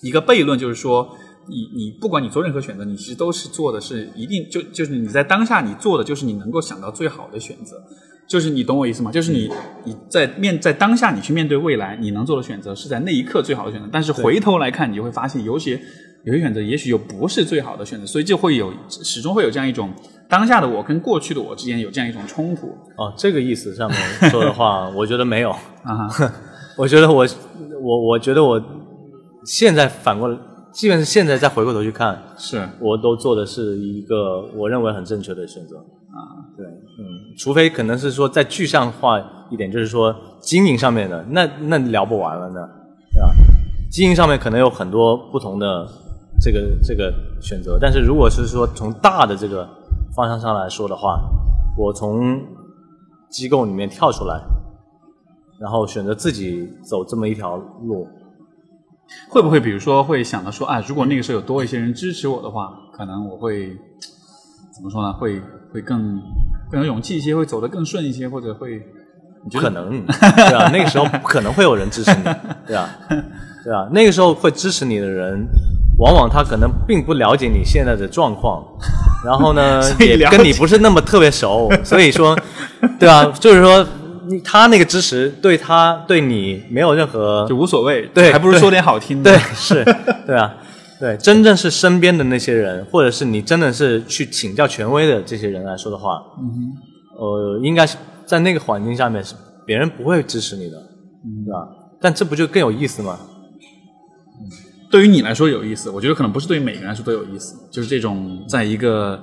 [0.00, 1.08] 一个悖论，就是说。
[1.48, 7.80] 你你不管你做任何选择，你其实都是做的是一定就就是你在当下你做的就是你能够想到最好的选择，
[8.28, 9.12] 就是你懂我意思吗？
[9.12, 9.48] 就是你
[9.84, 13.88] 你在面在当下你去面对未来，你能做的选择是在那一刻最好的选择。
[13.92, 15.80] 但是回头来看，你就会发现有些
[16.26, 19.90] 有些选择也许又不是最好的选择，所以就会有始终会有这样一种
[20.28, 22.66] 当下的我跟过去的我之间有这样一种冲突。
[22.96, 23.98] 哦，这个意思上面
[24.30, 25.50] 说的话， 我觉得没有
[25.82, 26.10] 啊，
[26.76, 27.26] 我觉得我
[27.80, 28.60] 我我觉得我
[29.44, 30.36] 现在反过来。
[30.72, 36.44] 即便是现在再回过头去看，是我都做的是一个我认为很正确的选择啊。
[36.54, 39.18] 对，嗯，除非可能是说再具象化
[39.50, 42.60] 一点，就是说经营上面的，那那聊不完了呢，
[43.10, 43.30] 对吧？
[43.90, 45.88] 经营上面可能有很多不同的
[46.40, 49.68] 这个这个选择，但是如果是说从大的这个
[50.14, 51.20] 方向上来说的话，
[51.76, 52.40] 我从
[53.30, 54.40] 机构里面跳出来，
[55.58, 58.08] 然后选择自己走这么一条路。
[59.28, 63.68] 会不会比如说会想到说啊，如果那个时候有多一些人支持我的话，可能我会
[64.74, 65.12] 怎么说呢？
[65.12, 65.40] 会
[65.72, 66.20] 会更
[66.70, 68.82] 更有勇气一些，会走得更顺一些，或者会
[69.48, 70.68] 不可能对啊？
[70.72, 72.24] 那个时候不可能会有人支持你，
[72.66, 72.88] 对啊？
[73.62, 73.88] 对啊？
[73.92, 75.46] 那个时候会支持你的人，
[75.98, 78.62] 往往他可能并不了解你现在的状况，
[79.24, 82.38] 然后呢，也跟你不是那么特别熟， 所以说，
[82.98, 83.32] 对啊？
[83.38, 83.86] 就是说。
[84.42, 89.84] 他那个支持对他对你没有任何就无所谓，对，还不如说点好听的，对，是，
[90.26, 90.52] 对啊，
[90.98, 96.72] 对，真正是身边的那些人，或者是你真的是去请教权威的这些人来说的话，嗯，
[97.16, 100.76] 呃，应该是在那个环境下面是别人不会支持你的，
[101.46, 101.68] 对吧？
[102.00, 103.16] 但这不就更有意思吗？
[104.96, 109.20] 对于你来说有意思，我觉得可能不是对于每个人来说都有意思，就是这种在一个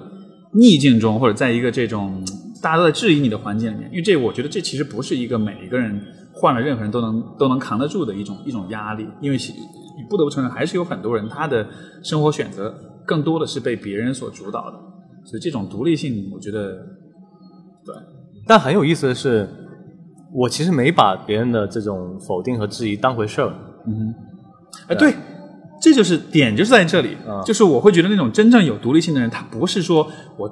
[0.54, 2.24] 逆境中，或者在一个这种。
[2.62, 6.02] 大家都在质疑你的环境里面，因为这我觉得这其实不是一个每一个人
[6.32, 11.68] 换了任何人都能都能扛得住的一种一种压力，因为你不得不承认，还是有很多人他的
[12.02, 12.74] 生活选择
[13.06, 14.80] 更多的是被别人所主导的，
[15.26, 16.72] 所以这种独立性，我觉得
[17.86, 17.94] 对。
[18.48, 19.46] 但很有意思的是，
[20.34, 23.54] 我其实没把别人的这种否定和质疑当回事儿。
[23.88, 24.16] 嗯，
[24.88, 25.14] 哎，对，
[25.84, 30.08] 这就是点，就是在这里，就是我会觉得那种真正有独立性的人，他不是说
[30.38, 30.50] 我。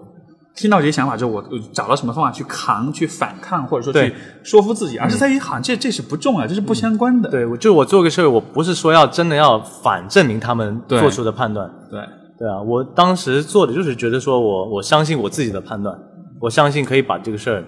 [0.54, 4.14] 听到这些想法之后，我找到什么方法去扛、去反抗，或者说去
[4.44, 7.30] 说服自己，而是在于好像这这是不重要，这是不相关的。
[7.30, 11.72] 对，我就是我做个事儿，我不是说要真的要反证明他们做出的判断。
[11.90, 12.02] 对
[12.38, 15.98] 对啊，我当时做的就是觉得说我我相信我自己的判断，
[16.42, 17.64] 我相信可以把这个事儿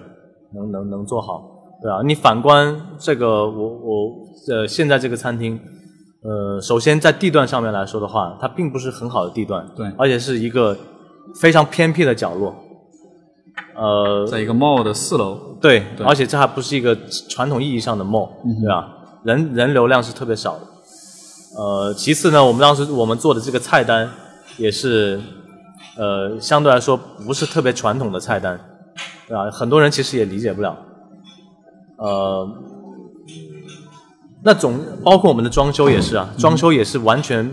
[0.54, 1.42] 能能能做好，
[1.82, 4.10] 对啊，你反观这个我我
[4.52, 5.58] 呃现在这个餐厅，
[6.24, 10.74] 呃，首先在地段上面来说的话，它并不是很好的地段，对，而且是一个
[11.38, 12.54] 非常偏僻的角落，
[13.76, 16.96] 呃，在一个 mall 的四楼，对，而且这还不是一个
[17.28, 18.30] 传统意义上的 mall，
[18.62, 18.88] 对吧？
[19.22, 20.60] 人人流量是特别少的。
[21.58, 24.10] 呃，其次呢，我们当时我们做的这个菜单
[24.56, 25.20] 也是，
[25.98, 28.58] 呃，相对来说不是特别传统的菜单，
[29.28, 29.50] 对吧？
[29.50, 30.74] 很多人其实也理解不了。
[31.98, 32.48] 呃，
[34.44, 37.50] 那总包括我们的装修也是啊，装修也是完全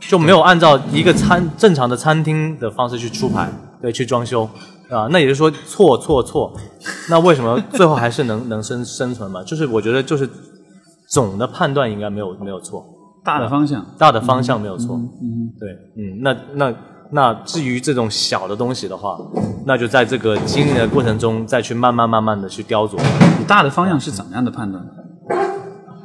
[0.00, 4.48] 就没有按照一个餐正常的餐厅的方式去出牌，对，去装修。
[4.90, 6.52] 啊，那也就是说错错错，
[7.08, 9.42] 那为什么最后还是能 能生生存嘛？
[9.42, 10.28] 就是我觉得就是
[11.08, 12.84] 总的判断应该没有没有错，
[13.24, 16.74] 大的方向大的方向没有错，嗯，对，嗯，那那
[17.10, 19.18] 那至于这种小的东西的话，
[19.64, 22.98] 那就在这个经营的过程中再去慢慢慢慢的去雕琢。
[23.38, 24.84] 你大的方向是怎么样的判断？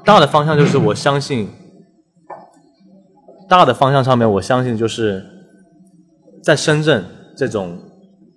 [0.09, 1.47] 大的方向就是我相信，
[3.47, 5.23] 大的方向上面我相信就是
[6.43, 7.05] 在深圳
[7.37, 7.77] 这种。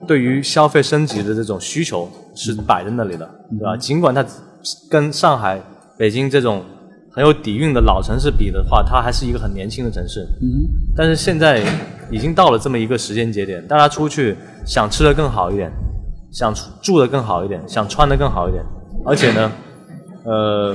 [0.05, 3.77] 对于消费升级的这种需求是摆在那里的，对吧？
[3.77, 4.27] 尽管它
[4.91, 5.63] 跟上海、
[5.97, 6.65] 北京这种
[7.13, 10.27] 很有底蕴的老城市比的话，它还是一个很年轻的城市。
[10.43, 10.67] 嗯。
[10.97, 11.63] 但是现在
[12.11, 15.71] 已经到了这么一个时间节点，大家出去想吃的更好一点，
[16.33, 16.53] 想
[16.83, 18.65] 住的更好一点，想穿的更好一点，
[19.07, 19.53] 而且呢，
[20.25, 20.75] 呃，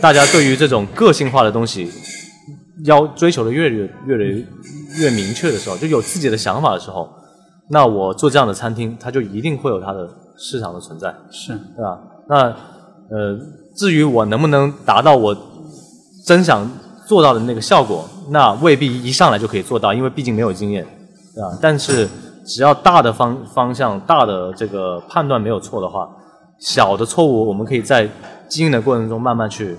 [0.00, 1.90] 大家对于这种个性化的东西
[2.84, 4.24] 要追求的越越越来
[4.98, 7.08] 越明确的时候，就有自己的想法的时候。
[7.70, 11.98] 那我做这样的餐厅，它就一定会有它的市场的存在，是对吧？
[12.28, 12.36] 那
[13.08, 13.38] 呃，
[13.74, 15.34] 至于我能不能达到我
[16.26, 16.70] 真想
[17.06, 20.86] 做到的那个效果，那未必一上来就可以做到，因为毕竟没有经验，
[21.34, 21.58] 对吧？
[21.62, 22.06] 但是
[22.44, 26.06] 只要大的方方向、大的这个判断没有错的话，
[26.58, 28.06] 小的错误我们可以在
[28.48, 29.76] 经营的过程中慢慢去。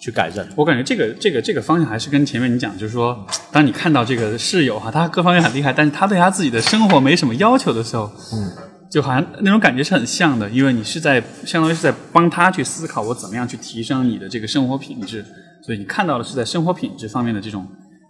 [0.00, 8.48] 去改正，我感觉这个这个这个方向还是跟前面你讲，就是说，当你看到这个室友哈，他各方面很厉害，但是他对他自己的生活没什么要求的时候，嗯，
[8.88, 15.24] 就好像那种感觉是很像的，因为你是在相当于是在帮他去思考我怎么样去提升你的这个生活品质，
[15.64, 17.66] 所以你看到的是在生活品质方面的这种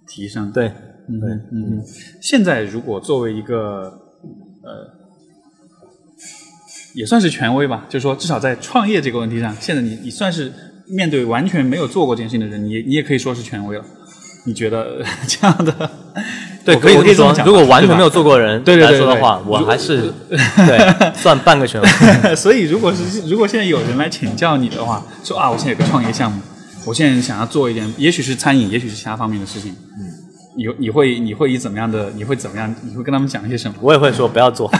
[0.06, 0.52] 提升。
[0.52, 0.68] 对，
[1.08, 1.82] 嗯对，嗯。
[2.20, 3.84] 现在如果作为一个
[4.62, 4.84] 呃，
[6.98, 10.52] 也算是权威吧，就是说至少在创业这个问题上，现在你你算是。
[10.90, 13.84] 面对完全没有做过这件事情的人，你你也可以说是权威了。
[14.46, 15.90] 你觉得 这样的？
[16.64, 17.44] 对，可以可以这么讲。
[17.46, 20.78] 如果完全没有做过人来说的话，我还是对
[21.12, 21.88] 算半个权威。
[22.34, 26.40] 所以，如果是如果现在有人来请教你的话，说啊，我现在有个创业项目，
[26.86, 29.72] 我现在想要做一点，也许是餐饮，也许是其他方面的事情。
[29.72, 30.08] 嗯，
[30.56, 32.10] 你你会你会以怎么样的？
[32.16, 32.74] 你会怎么样？
[32.82, 33.74] 你会跟他们讲一些什么？
[33.82, 34.72] 我也会说不要做。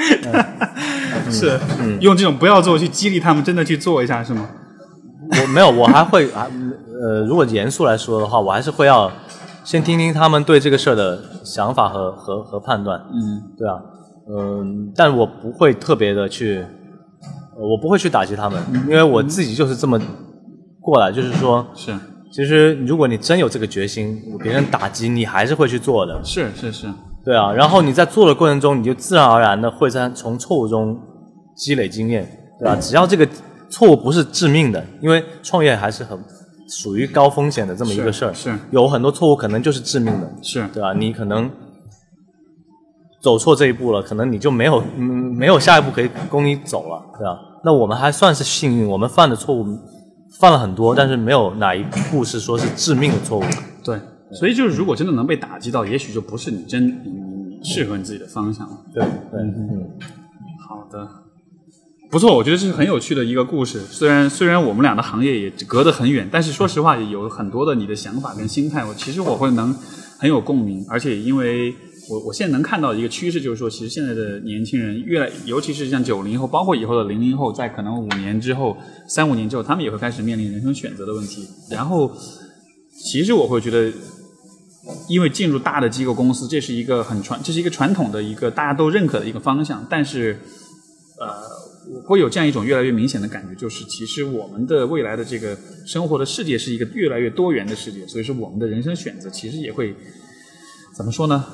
[1.30, 1.58] 是，
[2.00, 4.48] 用这种不要做去激励他们，真的去做一下，是吗？
[5.42, 6.46] 我没有，我还会 啊，
[7.00, 9.10] 呃，如果严肃来说的话，我还是会要
[9.64, 13.00] 先听听他们对这个事儿的想法和和和判断。
[13.12, 13.76] 嗯，对啊，
[14.28, 16.64] 嗯，但我不会特别的去，
[17.56, 20.00] 我不会去打击他们，因为我自己就是这么
[20.80, 21.94] 过来，就是说，是，
[22.32, 26.20] 其实如果你真有这个决心，别人打击你还是会去做的。
[26.24, 26.88] 是是是，
[27.24, 30.98] 对啊，然后你在做的过程中，你就自然而然的会在从错误中。
[31.56, 32.26] 积累经验，
[32.58, 32.74] 对吧？
[32.80, 33.28] 只要这个
[33.68, 36.18] 错误不是致命的，因为创业还是很
[36.66, 40.94] 属于高风险的这么一个事儿，是有很多错误可能就是致命的，是对吧？
[40.94, 41.50] 你可能
[43.20, 45.04] 走错这一步了，可能你就没有嗯
[45.36, 47.38] 没有下一步可以供你走了，对吧？
[47.62, 49.66] 那我们还算是幸运，我们犯的错误
[50.38, 53.42] 犯了很多，但是没有哪一步是说是致命的错误。
[53.84, 54.00] 对，
[54.38, 57.10] 所以就是如果真的能被打击到，也许就不是你真你
[57.58, 58.84] 你适合你自己的方向了。
[58.94, 59.90] 对对嗯，
[60.68, 61.08] 好的。
[62.10, 63.78] 不错，我觉得这是很有趣的一个故事。
[63.80, 69.72] 虽然虽然我们俩的行业也隔得很远，但是说实话，有很多的你的想法跟心态，我其实我会能
[70.18, 70.84] 很有共鸣。
[70.88, 71.72] 而且因为
[72.08, 78.76] 我我现在能看到一个趋势，就是说，其实现在的年轻人越来，尤其是像九零后，包括以后的零零后，在可能五年之后、
[79.06, 81.46] 三五年之后，他们也会开始面临人生选择的问题。
[81.70, 82.10] 然后，
[83.04, 83.88] 其实我会觉得，
[85.08, 89.86] 因为进入大的机构公司，这是一个很传，这是一个传统的一个大家都认可的一个方向。
[89.88, 90.38] 但是，
[91.18, 91.60] 呃。
[91.92, 99.96] 我会有这样一种越来越明显的感觉，就是其实我们的未来的这个生活的世界是一个越来越多元的世界，所以说我们的人生选择其实也会
[100.94, 101.44] 怎么说呢？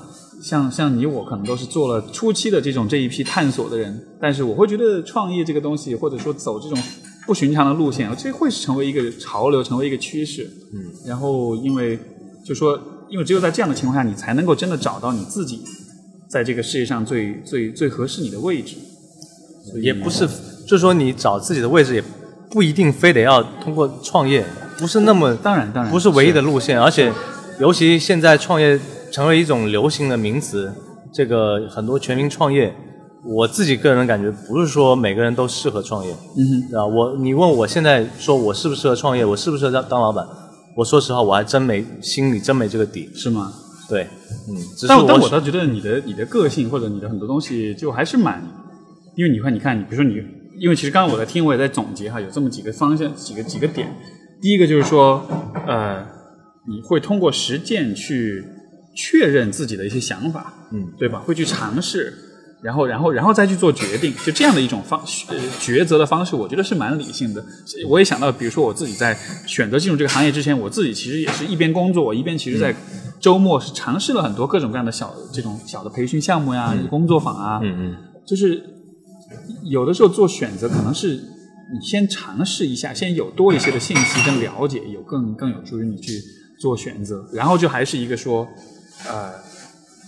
[0.42, 6.78] 像像你我可能都是做了初期的这种这一批探索的人，但是我会觉得创业这个东西，或者说走这种
[7.24, 10.50] 不寻常的路线，这会是成为一个潮流，成为一个趋势。
[10.74, 11.98] 嗯，然后因为
[12.44, 15.62] 就说因为只有在这样的情况下，你才能够真的找到你自己
[16.28, 18.76] 在这个世界上最最最合适你的位置。
[19.82, 20.26] 也不是，
[20.66, 22.02] 就是说你找自己的位置也
[22.50, 24.44] 不一定非得要通过创业，
[24.78, 27.12] 不是那么当然当然不是唯一的路线，而且
[27.58, 28.78] 尤其现在创业
[29.10, 30.72] 成为一种流行的名词，
[31.12, 32.74] 这个很多全民创业。
[33.28, 40.24] 我自己个人感觉，不是说每个人都适合创业，嗯哼，啊，我你问我现在说我适不适合创业，我适不适合当当老板？
[40.76, 43.52] 我说实话，我还真没心里真没这个底，是吗？
[43.88, 44.02] 对，
[44.48, 44.54] 嗯，
[44.86, 48.42] 但但我倒觉得你的你的个性或者你的很多东西就还是蛮，
[49.16, 50.14] 因为你看你看你比如说你，
[50.60, 53.88] 因为其实刚刚我在听我也在总结哈，有这么几个方向几个几个点，
[54.42, 55.26] 第一个就是说
[55.66, 56.04] 呃，
[56.68, 58.44] 你会通过实践去
[58.94, 61.20] 确认自己的一些想法，嗯，对吧？
[61.20, 62.12] 会去尝试。
[62.62, 64.98] 然后，然后，然后再去做决定，就这样的一种方
[65.28, 67.44] 呃抉择的方式，我觉得是蛮理性的。
[67.86, 72.74] 我也想到，比如说我自己在选择进入这个行业之前，我自己其实也是一边工作，一边其实在
[73.20, 77.60] 周末是尝试了很多各种各样的小这种小的培训项目呀、工作坊啊。
[77.62, 77.96] 嗯嗯。
[78.26, 78.62] 就是
[79.64, 86.20] 有的时候做选择，可能是你先尝试一下，先有多一些的信息跟了解，有更更有助于你去
[86.58, 87.28] 做选择。
[87.32, 88.48] 然后就还是一个说，
[89.08, 89.45] 呃。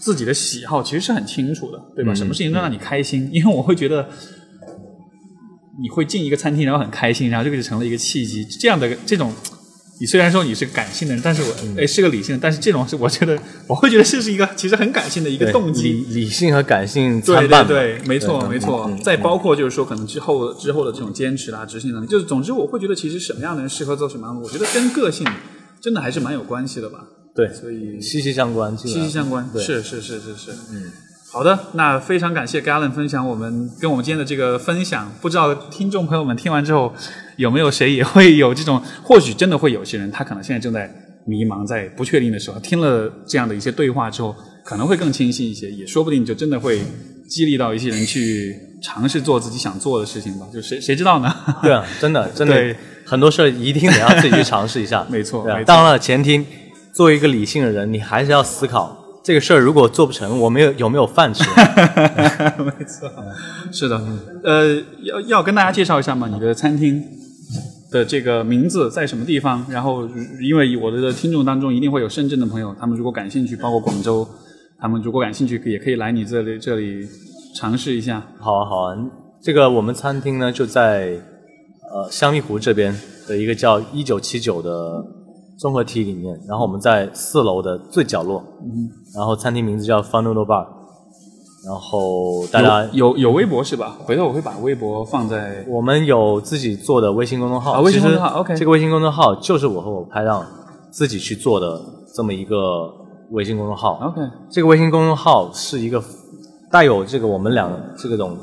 [0.00, 2.14] 自己的喜好其实是很清楚的，对吧？
[2.14, 3.28] 什么事情能让你开心？
[3.32, 4.08] 因为我会觉得，
[5.82, 8.44] 你会进一个餐厅，然后很开心，然后这个就成了一个契机。
[8.44, 9.32] 这样的这种，
[10.00, 13.36] 你虽然说你是感性的人，但是我哎是个理性的，但是这种是我觉得
[13.66, 15.92] 我会觉得这是一个其实很感性的一个动机。
[15.92, 18.90] 理理性和感性对对对，没错没错。
[19.02, 25.26] 再包括就是说，可能之后之后的这种坚持啦、执行能力，就是总之我会觉得，其实什么样的人适合做什么样的，我觉得跟个性
[25.80, 26.98] 真的还是蛮有关系的吧。
[27.38, 30.90] 对，所以息息相关，息息相关，对，是是是是是，嗯，
[31.30, 36.92] 好的，那非常感谢 Galen 分享我们跟我们今天的这个分享，不知道听众朋友们听完之后
[37.36, 40.92] 有没有谁也会有这种，或许真的会有些人，他可能现在正在
[41.26, 44.34] 迷茫，在不确定的时候，听了这样的一些对话之后，
[44.64, 46.82] 可能会更清晰一些，也说不定就真的会
[47.28, 51.32] 激励到一些人去尝试做自己想做的事情吧，就谁谁知道呢？
[51.62, 52.74] 对啊，真的真的，
[53.06, 56.44] 很多事儿一定得要自己去尝试一下， 没错，当然了，前提。
[56.98, 59.60] 作为一个理性的人，你还是要思考这个事儿。
[59.60, 61.44] 如果做不成，我们有有没有饭吃？
[62.58, 63.08] 没错，
[63.70, 64.02] 是的。
[64.42, 64.74] 呃，
[65.04, 66.26] 要要跟大家介绍一下嘛？
[66.26, 67.00] 你的餐厅
[67.92, 69.64] 的这个名字在什么地方？
[69.70, 70.08] 然后，
[70.42, 74.28] 因为我的听众当中一定会有深圳的朋友，他们如果感兴趣，包括广州，
[74.80, 77.06] 他们如果感兴趣，也可以来你这里这里
[77.54, 78.20] 尝试一下。
[78.40, 78.96] 好啊，好啊。
[79.40, 81.10] 这个我们餐厅呢，就在
[81.92, 82.92] 呃香蜜湖这边
[83.28, 85.00] 的一个叫一九七九的。
[85.58, 90.66] 综合体里面，然后我们在四楼的最角落，嗯，然后餐厅名字叫 Fun Noodle Bar，
[91.66, 93.96] 然后大家有有微博是吧？
[94.04, 100.46] 回头我会把微博放在我们有自己做的微信公众号，微信公众号 OK，这个微信公众号就是我和我拍档
[100.92, 101.80] 自己去做的
[102.14, 102.88] 这么一个
[103.30, 106.00] 微信公众号 OK，这个微信公众号是一个
[106.70, 108.38] 带有这个我们两这个种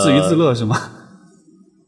[0.00, 0.76] 自娱自乐是吗？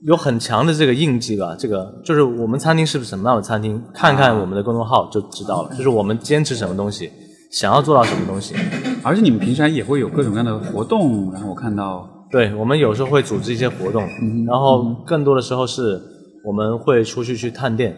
[0.05, 5.71] 有很强的这个印记吧，这个就是我们餐厅是不是什么样的餐厅，看看我们的公众号就知道了。
[5.77, 7.11] 就是我们坚持什么东西，
[7.53, 8.55] 想要做到什么东西。
[9.05, 14.03] 而且你们平常也会有各种各样的活动，然后我看到，对我们有时候会组织一些活动，
[14.47, 16.01] 然后更多的时候是
[16.45, 17.97] 我们会出去去探店，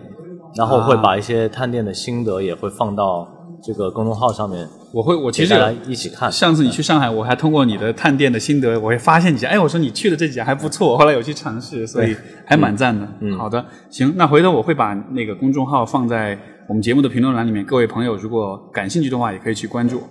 [0.56, 3.26] 然后会把一些探店的心得也会放到。
[3.66, 5.54] 这个公众号上面，我会我其实
[5.86, 6.30] 一起看。
[6.30, 13.08] 上次你去上海，我还通过你的探店的心得，我会发现几家，哎，我说你去的这几家还不错，后来有去尝试，所以还蛮赞的。
[13.20, 16.38] 嗯，好的，行，那回头我会把那个公众号放在
[16.68, 20.02] 我们节目的评论栏里面，各位朋友如果感兴趣的话，也可以去关注。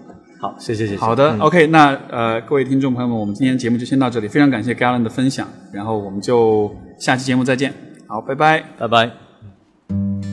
[0.41, 0.99] 好，谢谢谢谢。
[0.99, 7.73] 好的，OK，那呃，各位听众朋友们，我们今天节目就先到这里，非常感谢 Galen 的分享，然后我们就下期节目再见。
[8.07, 10.32] 好，拜拜，拜拜。